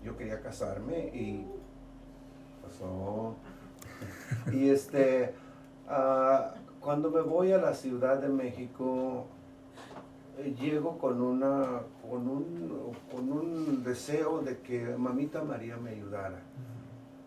[0.04, 1.46] yo quería casarme y
[2.62, 3.36] pasó.
[4.52, 5.32] Y este,
[5.88, 9.26] ah, cuando me voy a la Ciudad de México,
[10.44, 16.40] llego con, una, con, un, con un deseo de que Mamita María me ayudara.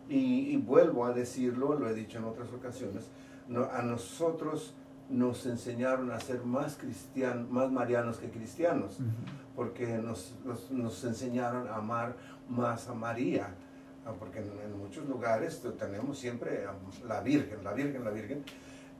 [0.07, 3.09] Y, y vuelvo a decirlo, lo he dicho en otras ocasiones,
[3.47, 4.73] no, a nosotros
[5.09, 8.99] nos enseñaron a ser más cristianos, más marianos que cristianos,
[9.55, 12.15] porque nos, nos, nos, enseñaron a amar
[12.47, 13.55] más a María,
[14.05, 16.65] ah, porque en, en, muchos lugares tenemos siempre
[17.07, 18.43] la Virgen, la Virgen, la Virgen,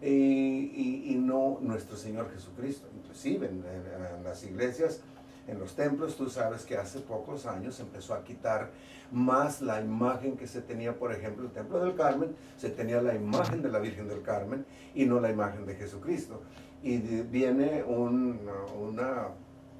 [0.01, 2.87] y, y, y no nuestro Señor Jesucristo.
[2.95, 5.01] Inclusive en, en, en las iglesias,
[5.47, 8.69] en los templos, tú sabes que hace pocos años empezó a quitar
[9.11, 13.15] más la imagen que se tenía, por ejemplo, el Templo del Carmen, se tenía la
[13.15, 16.41] imagen de la Virgen del Carmen y no la imagen de Jesucristo.
[16.83, 18.39] Y viene un,
[18.79, 19.29] una,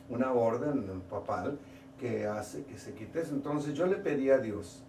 [0.10, 1.60] una orden papal
[2.00, 3.36] que hace que se quite eso.
[3.36, 4.84] Entonces yo le pedí a Dios,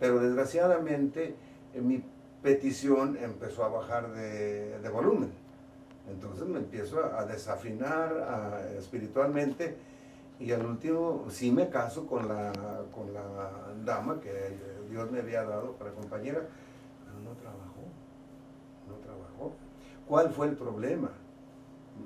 [0.00, 1.36] pero desgraciadamente
[1.80, 2.02] mi
[2.44, 5.32] petición empezó a bajar de, de volumen.
[6.10, 9.76] Entonces me empiezo a, a desafinar a, espiritualmente
[10.38, 12.52] y al último sí me caso con la,
[12.94, 13.22] con la
[13.82, 14.30] dama que
[14.90, 16.40] Dios me había dado para compañera,
[17.06, 17.82] pero no trabajó,
[18.88, 19.52] no trabajó.
[20.06, 21.12] ¿Cuál fue el problema?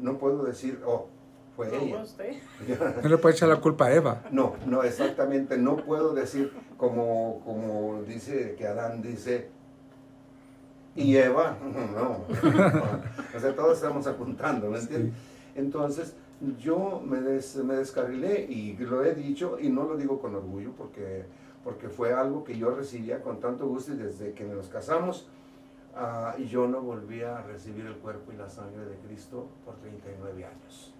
[0.00, 1.08] No puedo decir, oh,
[1.56, 2.02] fue No, ella.
[2.02, 2.34] usted.
[3.02, 4.22] No le puede echar la culpa a Eva.
[4.30, 9.57] No, no, exactamente, no puedo decir como, como dice que Adán dice,
[10.98, 11.56] y Eva,
[11.94, 12.24] no,
[13.36, 15.14] o sea, todos estamos apuntando, ¿me entiendes?
[15.54, 16.16] Entonces,
[16.58, 20.72] yo me, des, me descarrilé y lo he dicho y no lo digo con orgullo
[20.76, 21.24] porque,
[21.62, 25.28] porque fue algo que yo recibía con tanto gusto y desde que nos casamos
[25.94, 30.44] uh, yo no volví a recibir el cuerpo y la sangre de Cristo por 39
[30.44, 30.94] años.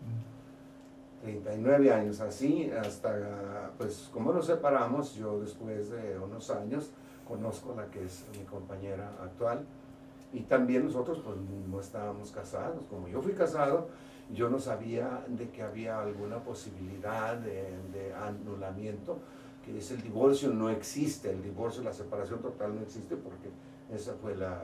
[1.23, 6.93] 39 años así, hasta, pues como nos separamos, yo después de unos años
[7.27, 9.65] conozco a la que es mi compañera actual
[10.33, 11.37] y también nosotros pues
[11.69, 13.89] no estábamos casados, como yo fui casado,
[14.33, 19.19] yo no sabía de que había alguna posibilidad de, de, anulamiento,
[19.65, 23.49] que es el divorcio, no existe, el divorcio, la separación total no existe porque
[23.91, 24.61] esa fue la,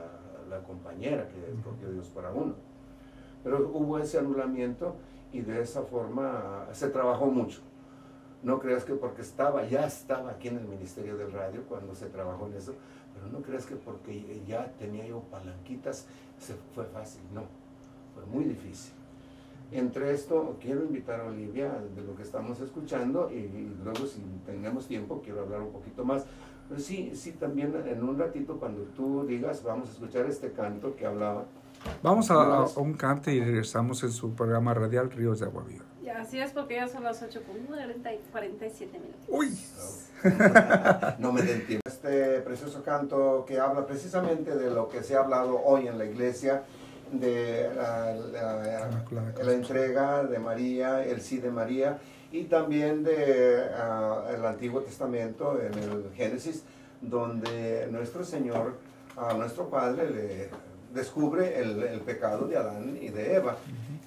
[0.49, 2.53] la compañera que escogió Dios para uno.
[3.43, 4.95] Pero hubo ese anulamiento
[5.31, 7.61] y de esa forma se trabajó mucho.
[8.43, 12.07] No creas que porque estaba, ya estaba aquí en el Ministerio del Radio cuando se
[12.07, 12.75] trabajó en eso,
[13.25, 16.05] pero no creas que porque ya tenía yo palanquitas
[16.39, 17.43] se fue fácil, no,
[18.13, 18.93] fue muy difícil.
[19.71, 24.21] Entre esto, quiero invitar a Olivia de lo que estamos escuchando y, y luego si
[24.45, 26.25] tenemos tiempo quiero hablar un poquito más.
[26.69, 30.95] Pero sí, sí, también en un ratito cuando tú digas, vamos a escuchar este canto
[30.95, 31.45] que hablaba.
[32.01, 35.85] Vamos a, un cante y regresamos en su programa radial Ríos de Agua Viva.
[36.05, 39.25] Ya, así es porque ya son las 8 con 40 y 47 minutos.
[39.27, 39.57] Uy.
[41.17, 41.81] no me den tiempo.
[41.87, 46.05] Este precioso canto que habla precisamente de lo que se ha hablado hoy en la
[46.05, 46.61] iglesia,
[47.11, 51.97] de la, la, la, la entrega de María, el sí de María,
[52.31, 56.65] y también de uh, el Antiguo Testamento, en el Génesis,
[57.01, 58.75] donde nuestro Señor,
[59.15, 60.49] a uh, nuestro Padre, le
[60.93, 63.57] descubre el, el, pecado de Adán y de Eva.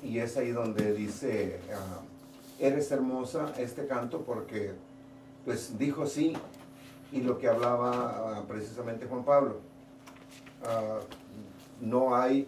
[0.02, 4.72] Y es ahí donde dice, uh, eres hermosa este canto porque
[5.44, 6.34] pues dijo sí,
[7.10, 9.56] y lo que hablaba precisamente Juan Pablo.
[11.80, 12.46] no hay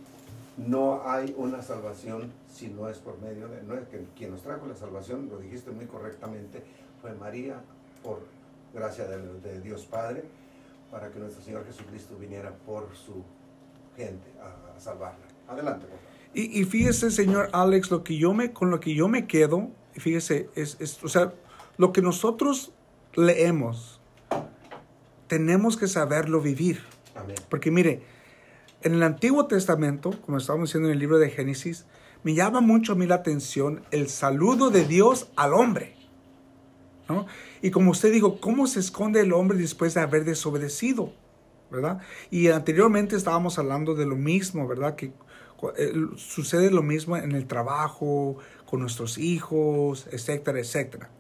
[0.56, 4.42] no hay una salvación si no es por medio de, no es que quien nos
[4.42, 6.62] trajo la salvación, lo dijiste muy correctamente,
[7.00, 7.60] fue María,
[8.02, 8.20] por
[8.74, 10.24] gracia de, Dios Padre,
[10.90, 13.22] para que nuestro Señor Jesucristo viniera por su
[13.96, 15.24] gente a, a salvarla.
[15.48, 16.10] Adelante, por favor.
[16.32, 19.70] Y, y, fíjese, señor Alex, lo que yo me, con lo que yo me quedo,
[19.94, 21.34] fíjese, es, es, o sea,
[21.76, 22.72] lo que nosotros
[23.14, 24.00] leemos,
[25.26, 26.82] tenemos que saberlo vivir.
[27.16, 27.36] Amén.
[27.48, 28.02] Porque mire,
[28.82, 31.86] en el Antiguo Testamento, como estábamos diciendo en el libro de Génesis,
[32.22, 35.96] me llama mucho a mí la atención el saludo de Dios al hombre.
[37.08, 37.26] ¿no?
[37.60, 41.12] Y como usted dijo, ¿cómo se esconde el hombre después de haber desobedecido?
[41.70, 42.00] ¿verdad?
[42.31, 44.96] Y anteriormente estábamos hablando de lo mismo, ¿verdad?
[44.96, 45.12] Que
[46.17, 51.11] sucede lo mismo en el trabajo, con nuestros hijos, etcétera, etcétera.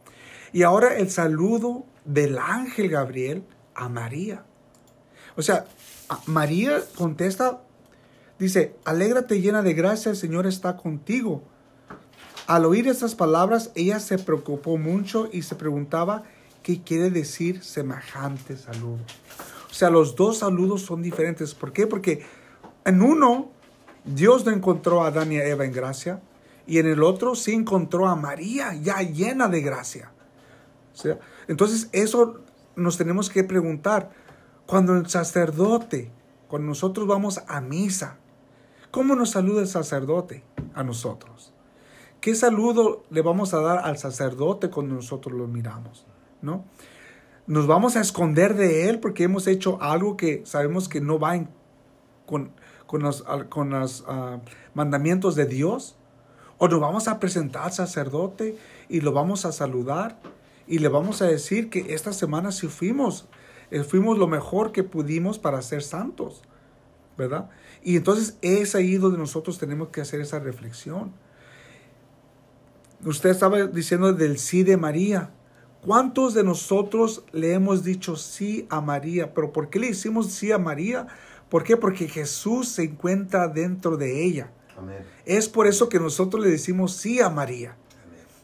[0.52, 4.44] Y ahora el saludo del ángel Gabriel a María.
[5.36, 5.66] O sea,
[6.26, 7.62] María contesta,
[8.38, 11.42] dice, alégrate llena de gracia, el Señor está contigo.
[12.46, 16.24] Al oír estas palabras, ella se preocupó mucho y se preguntaba
[16.62, 18.98] que quiere decir semejante saludo.
[19.70, 21.54] O sea, los dos saludos son diferentes.
[21.54, 21.86] ¿Por qué?
[21.86, 22.24] Porque
[22.84, 23.52] en uno,
[24.04, 26.20] Dios no encontró a Adán y a Eva en gracia,
[26.66, 30.12] y en el otro sí encontró a María ya llena de gracia.
[31.48, 32.40] Entonces eso
[32.76, 34.10] nos tenemos que preguntar.
[34.66, 36.12] Cuando el sacerdote,
[36.46, 38.18] cuando nosotros vamos a misa,
[38.90, 40.44] ¿cómo nos saluda el sacerdote
[40.74, 41.52] a nosotros?
[42.20, 46.06] ¿Qué saludo le vamos a dar al sacerdote cuando nosotros lo miramos?
[46.42, 46.64] ¿No?
[47.46, 51.44] Nos vamos a esconder de él porque hemos hecho algo que sabemos que no va
[52.26, 52.52] con,
[52.90, 54.40] con los, con los ah,
[54.74, 55.94] mandamientos de Dios.
[56.58, 60.18] O nos vamos a presentar al sacerdote y lo vamos a saludar
[60.66, 63.28] y le vamos a decir que esta semana sí fuimos,
[63.70, 66.42] eh, fuimos lo mejor que pudimos para ser santos,
[67.16, 67.48] ¿verdad?
[67.84, 71.12] Y entonces es ahí donde nosotros tenemos que hacer esa reflexión.
[73.04, 75.30] Usted estaba diciendo del sí de María.
[75.86, 79.32] ¿Cuántos de nosotros le hemos dicho sí a María?
[79.32, 81.06] ¿Pero por qué le hicimos sí a María?
[81.50, 81.76] ¿Por qué?
[81.76, 84.52] Porque Jesús se encuentra dentro de ella.
[85.26, 87.76] Es por eso que nosotros le decimos sí a María.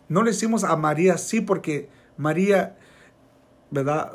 [0.09, 2.77] No le decimos a María sí porque María,
[3.71, 4.13] ¿verdad?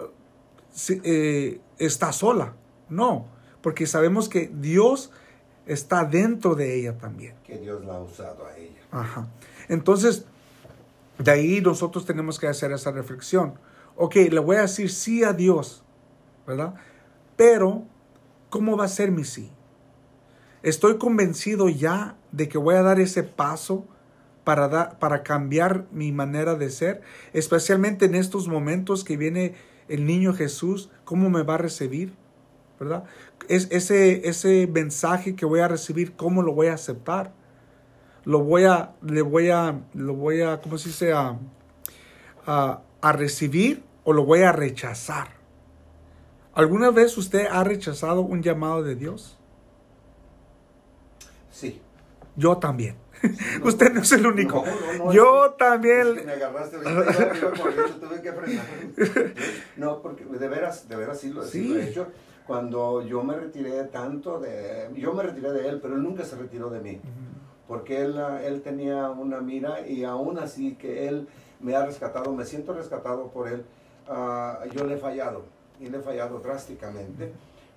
[1.03, 2.53] Eh, está sola.
[2.89, 3.25] No,
[3.61, 5.11] porque sabemos que Dios
[5.65, 7.35] está dentro de ella también.
[7.43, 8.81] Que Dios la ha usado a ella.
[8.91, 9.27] Ajá.
[9.69, 10.25] Entonces,
[11.17, 13.53] de ahí nosotros tenemos que hacer esa reflexión.
[13.95, 15.83] Ok, le voy a decir sí a Dios,
[16.45, 16.73] ¿verdad?
[17.35, 17.85] Pero,
[18.51, 19.49] ¿cómo va a ser mi sí?
[20.61, 23.87] Estoy convencido ya de que voy a dar ese paso
[24.43, 27.01] para, para cambiar mi manera de ser,
[27.33, 29.55] especialmente en estos momentos que viene
[29.87, 32.13] el niño Jesús, ¿cómo me va a recibir?
[32.79, 33.05] ¿Verdad?
[33.47, 37.33] Es, ese, ese mensaje que voy a recibir, ¿cómo lo voy a aceptar?
[38.25, 41.13] Lo voy a, le voy a, lo voy a, ¿cómo se dice?
[41.13, 41.39] A,
[42.45, 45.40] a recibir o lo voy a rechazar.
[46.61, 49.35] ¿Alguna vez usted ha rechazado un llamado de Dios?
[51.49, 51.81] Sí.
[52.35, 52.97] Yo también.
[53.63, 54.63] Usted no es el único.
[55.11, 56.23] yo también.
[56.23, 58.65] me agarraste, tuve que frenar.
[59.75, 62.09] No, porque de veras, de veras sí lo, he hecho.
[62.45, 64.87] Cuando yo me retiré tanto de.
[64.95, 67.01] Yo me retiré de él, pero él nunca se retiró de mí.
[67.67, 71.27] Porque él, él tenía una mira y aún así que él
[71.59, 73.65] me ha rescatado, me siento rescatado por él.
[74.07, 75.43] Ah, yo le he fallado
[75.81, 77.31] y le he fallado drásticamente,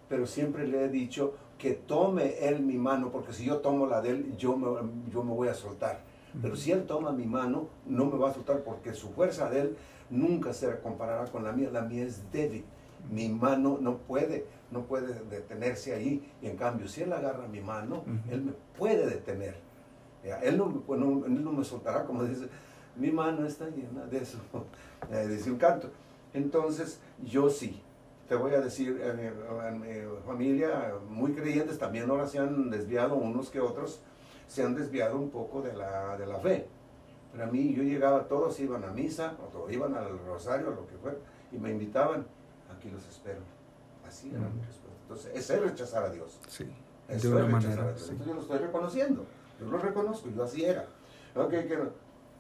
[0.09, 4.01] pero siempre le he dicho que tome él mi mano, porque si yo tomo la
[4.01, 4.67] de él, yo me,
[5.11, 6.01] yo me voy a soltar.
[6.43, 9.61] Pero si él toma mi mano, no me va a soltar porque su fuerza de
[9.61, 9.77] él
[10.11, 11.71] nunca se comparará con la mía.
[11.73, 12.65] La mía es débil.
[13.09, 16.29] Mi mano no puede, no puede detenerse ahí.
[16.43, 19.55] Y en cambio, si él agarra mi mano, él me puede detener.
[20.43, 20.83] Él no,
[21.25, 22.49] él no me soltará, como dice,
[22.97, 24.39] mi mano está llena de eso,
[25.29, 25.91] dice un canto.
[26.33, 27.81] Entonces, yo sí,
[28.29, 29.89] te voy a decir, en mi,
[30.25, 34.01] familia, muy creyentes, también ahora se han desviado unos que otros,
[34.47, 36.66] se han desviado un poco de la, de la fe.
[37.33, 40.97] Pero a mí yo llegaba, todos iban a misa, o iban al rosario, lo que
[40.97, 41.18] fuera,
[41.53, 42.27] y me invitaban,
[42.75, 43.41] aquí los espero.
[44.07, 45.01] Así era mi respuesta.
[45.03, 46.41] Entonces, ese es rechazar a Dios.
[46.49, 46.64] Sí,
[47.09, 47.89] de es una manera.
[47.89, 49.27] Entonces yo lo estoy reconociendo,
[49.61, 50.87] yo lo reconozco, yo así era.
[51.35, 51.79] Ok, que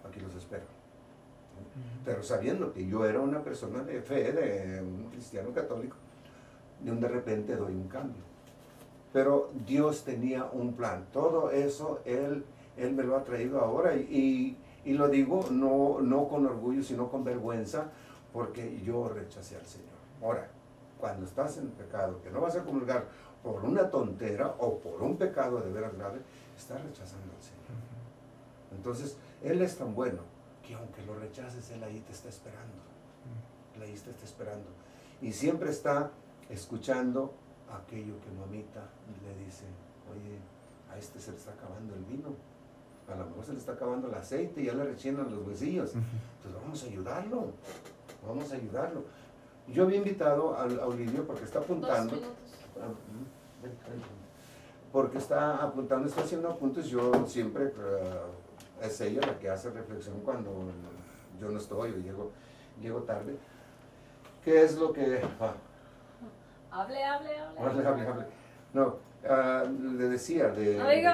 [0.08, 0.73] aquí los espero
[2.04, 5.96] pero sabiendo que yo era una persona de fe, de un cristiano católico,
[6.80, 8.22] de un de repente doy un cambio.
[9.12, 11.06] Pero Dios tenía un plan.
[11.12, 12.44] Todo eso Él,
[12.76, 17.10] él me lo ha traído ahora y, y, lo digo no, no con orgullo, sino
[17.10, 17.86] con vergüenza,
[18.32, 19.94] porque yo rechacé al Señor.
[20.22, 20.48] Ahora,
[20.98, 23.06] cuando estás en pecado, que no vas a comulgar
[23.42, 26.18] por una tontera o por un pecado de veras grave,
[26.56, 27.64] estás rechazando al Señor.
[28.76, 30.33] Entonces, Él es tan bueno
[30.66, 32.82] que aunque lo rechaces, Él ahí te está esperando.
[33.76, 34.66] Él ahí te está esperando.
[35.20, 36.10] Y siempre está
[36.48, 37.34] escuchando
[37.72, 38.88] aquello que mamita
[39.22, 39.64] le dice,
[40.12, 40.38] oye,
[40.92, 42.34] a este se le está acabando el vino,
[43.08, 45.94] a lo mejor se le está acabando el aceite y ya le rechinan los huesillos.
[45.94, 47.46] Entonces vamos a ayudarlo,
[48.26, 49.04] vamos a ayudarlo.
[49.68, 52.16] Yo había invitado a, a Olivio porque está apuntando.
[52.80, 52.92] Ah,
[54.92, 56.86] porque está apuntando, está haciendo apuntes.
[56.86, 58.26] Yo siempre ah,
[58.86, 60.50] es ella la que hace reflexión cuando
[61.40, 62.32] yo no estoy o llego,
[62.80, 63.36] llego tarde.
[64.44, 65.22] ¿Qué es lo que...
[65.40, 65.54] Ah.
[66.70, 67.60] Hable, hable, hable.
[67.60, 68.26] Hable, hable, hable.
[68.72, 68.86] No,
[69.24, 70.76] uh, le decía de...
[70.76, 71.10] No digo,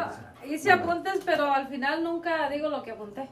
[0.47, 3.29] hice apuntes, pero al final nunca digo lo que apunté.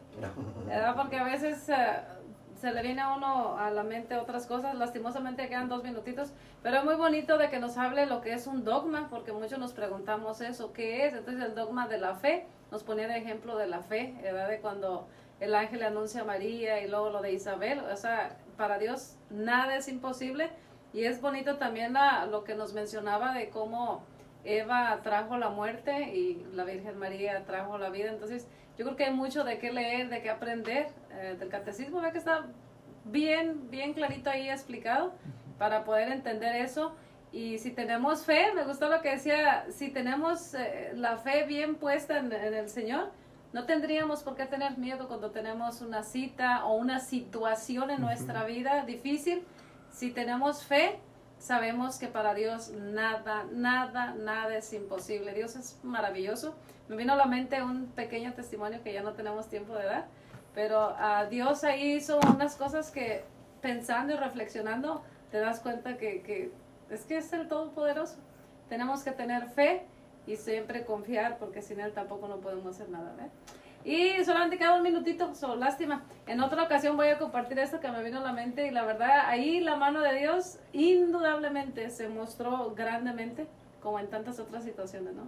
[0.67, 0.95] ¿verdad?
[0.95, 1.69] Porque a veces...
[1.69, 2.18] Uh,
[2.61, 4.75] se le viene a uno a la mente otras cosas.
[4.75, 6.33] Lastimosamente quedan dos minutitos,
[6.63, 9.59] pero es muy bonito de que nos hable lo que es un dogma, porque muchos
[9.59, 11.15] nos preguntamos eso, ¿qué es?
[11.15, 14.49] Entonces el dogma de la fe nos ponía de ejemplo de la fe, ¿verdad?
[14.49, 15.07] De cuando
[15.41, 19.17] el ángel le anuncia a María y luego lo de Isabel, o sea, para Dios
[19.31, 20.51] nada es imposible.
[20.93, 24.03] Y es bonito también la, lo que nos mencionaba de cómo
[24.45, 28.09] Eva trajo la muerte y la Virgen María trajo la vida.
[28.09, 28.49] Entonces,
[28.79, 32.01] yo creo que hay mucho de qué leer, de qué aprender eh, del catecismo.
[32.01, 32.47] Ve que está
[33.05, 35.13] bien, bien clarito ahí explicado
[35.59, 36.95] para poder entender eso.
[37.33, 41.75] Y si tenemos fe, me gustó lo que decía, si tenemos eh, la fe bien
[41.75, 43.11] puesta en, en el Señor,
[43.53, 48.45] no tendríamos por qué tener miedo cuando tenemos una cita o una situación en nuestra
[48.45, 49.43] vida difícil.
[49.91, 51.01] Si tenemos fe,
[51.39, 55.33] sabemos que para Dios nada, nada, nada es imposible.
[55.35, 56.55] Dios es maravilloso.
[56.89, 60.07] Me vino a la mente un pequeño testimonio que ya no tenemos tiempo de dar,
[60.55, 63.25] pero a Dios ahí hizo unas cosas que
[63.61, 66.53] pensando y reflexionando te das cuenta que, que
[66.91, 68.17] es que es el Todopoderoso.
[68.69, 69.87] Tenemos que tener fe
[70.27, 73.13] y siempre confiar porque sin Él tampoco no podemos hacer nada.
[73.21, 73.29] ¿eh?
[73.89, 76.03] Y solamente queda un minutito, so, lástima.
[76.27, 78.85] En otra ocasión voy a compartir esto que me vino a la mente y la
[78.85, 83.47] verdad ahí la mano de Dios indudablemente se mostró grandemente
[83.81, 85.23] como en tantas otras situaciones, ¿no?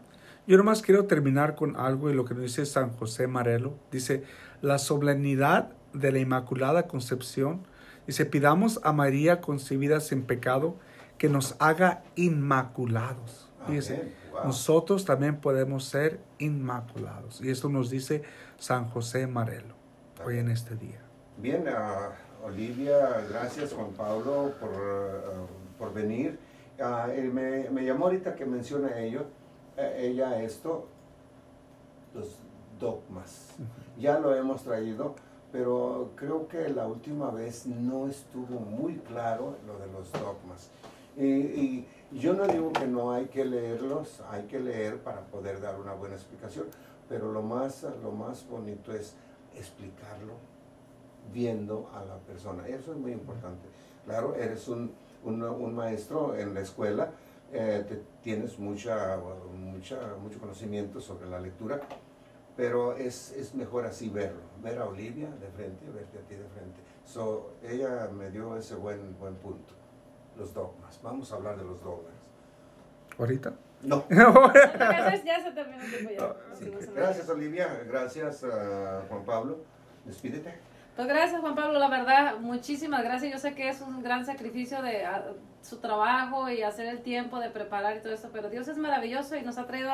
[0.46, 3.78] Yo nomás quiero terminar con algo y lo que nos dice San José Marelo.
[3.90, 4.24] Dice,
[4.60, 7.62] la solemnidad de la Inmaculada Concepción.
[8.06, 10.76] Dice, pidamos a María concebida sin pecado
[11.16, 13.49] que nos haga inmaculados.
[13.66, 14.44] Wow.
[14.44, 17.40] nosotros también podemos ser inmaculados.
[17.40, 18.22] Y esto nos dice
[18.58, 19.74] San José Marelo
[20.24, 21.00] hoy en este día.
[21.36, 26.38] Bien, uh, Olivia, gracias Juan Pablo por, uh, por venir.
[26.78, 29.26] Uh, me, me, llamó ahorita que menciona ello,
[29.76, 30.88] ella esto,
[32.14, 32.38] los
[32.78, 33.54] dogmas.
[33.58, 34.00] -huh.
[34.00, 35.14] Ya lo hemos traído,
[35.52, 40.70] pero creo que la última vez no estuvo muy claro lo de los dogmas.
[41.16, 45.60] Y, y, yo no digo que no hay que leerlos, hay que leer para poder
[45.60, 46.66] dar una buena explicación,
[47.08, 49.14] pero lo más, lo más bonito es
[49.56, 50.34] explicarlo
[51.32, 52.66] viendo a la persona.
[52.66, 53.68] Eso es muy importante.
[54.04, 54.92] Claro, eres un,
[55.24, 57.10] un, maestro en la escuela,
[57.52, 59.18] eh, te, tienes mucha,
[59.54, 61.80] mucha, mucho conocimiento sobre la lectura,
[62.56, 66.48] pero es, es mejor así verlo, ver a Olivia de frente, verte a ti de
[66.48, 66.80] frente.
[67.04, 69.79] So, ella me dio ese buen, buen punto
[70.36, 71.00] los dogmas.
[71.02, 72.14] Vamos a hablar de los dogmas.
[73.18, 73.52] ¿Ahorita?
[73.82, 74.04] No.
[74.10, 76.92] ya se terminó el tiempo ya.
[76.94, 77.82] Gracias, Olivia.
[77.86, 79.58] Gracias, uh, Juan Pablo.
[80.04, 80.69] Despídete.
[80.96, 81.78] Pues gracias, Juan Pablo.
[81.78, 83.32] La verdad, muchísimas gracias.
[83.32, 85.06] Yo sé que es un gran sacrificio de
[85.62, 89.36] su trabajo y hacer el tiempo de preparar y todo esto, pero Dios es maravilloso
[89.36, 89.90] y nos ha traído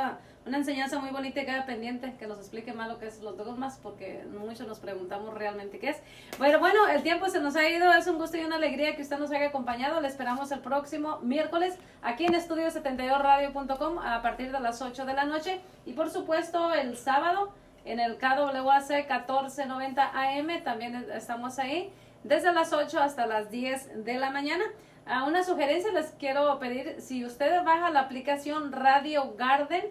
[0.46, 3.36] una enseñanza muy bonita y queda pendiente que nos explique más lo que es los
[3.36, 5.96] dogmas, porque muchos nos preguntamos realmente qué es.
[6.38, 7.92] Bueno, bueno, el tiempo se nos ha ido.
[7.92, 10.00] Es un gusto y una alegría que usted nos haya acompañado.
[10.00, 15.24] Le esperamos el próximo miércoles aquí en estudio72radio.com a partir de las 8 de la
[15.24, 17.52] noche y por supuesto el sábado
[17.86, 21.92] en el KWAC 1490 AM, también estamos ahí,
[22.24, 24.64] desde las 8 hasta las 10 de la mañana.
[25.06, 29.84] A una sugerencia les quiero pedir, si usted baja la aplicación Radio Garden,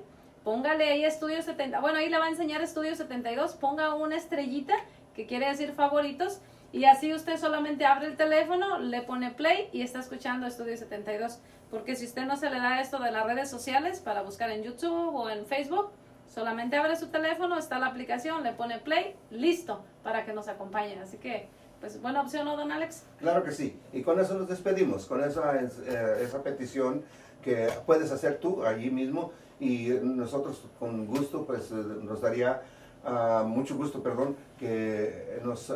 [0.43, 4.75] póngale ahí Estudio 70, bueno, ahí le va a enseñar Estudio 72, ponga una estrellita,
[5.15, 6.41] que quiere decir favoritos,
[6.73, 11.39] y así usted solamente abre el teléfono, le pone play y está escuchando Estudio 72.
[11.71, 14.63] Porque si usted no se le da esto de las redes sociales para buscar en
[14.63, 15.89] YouTube o en Facebook,
[16.35, 20.99] Solamente abre su teléfono, está la aplicación, le pone play, listo, para que nos acompañe.
[20.99, 21.47] Así que,
[21.79, 23.05] pues, buena opción, ¿no, don Alex?
[23.19, 23.79] Claro que sí.
[23.93, 27.05] Y con eso nos despedimos, con esa, eh, esa petición
[27.41, 29.31] que puedes hacer tú allí mismo
[29.61, 32.63] y nosotros con gusto, pues, nos daría
[33.05, 35.75] uh, mucho gusto, perdón, que nos uh,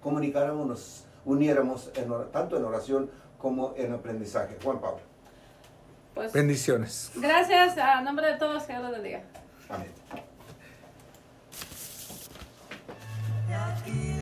[0.00, 4.56] comunicáramos, nos uniéramos en, tanto en oración como en aprendizaje.
[4.62, 5.00] Juan Pablo.
[6.14, 7.10] Pues, Bendiciones.
[7.16, 9.22] Gracias, a nombre de todos, que Dios los bendiga.
[9.70, 9.90] Amén.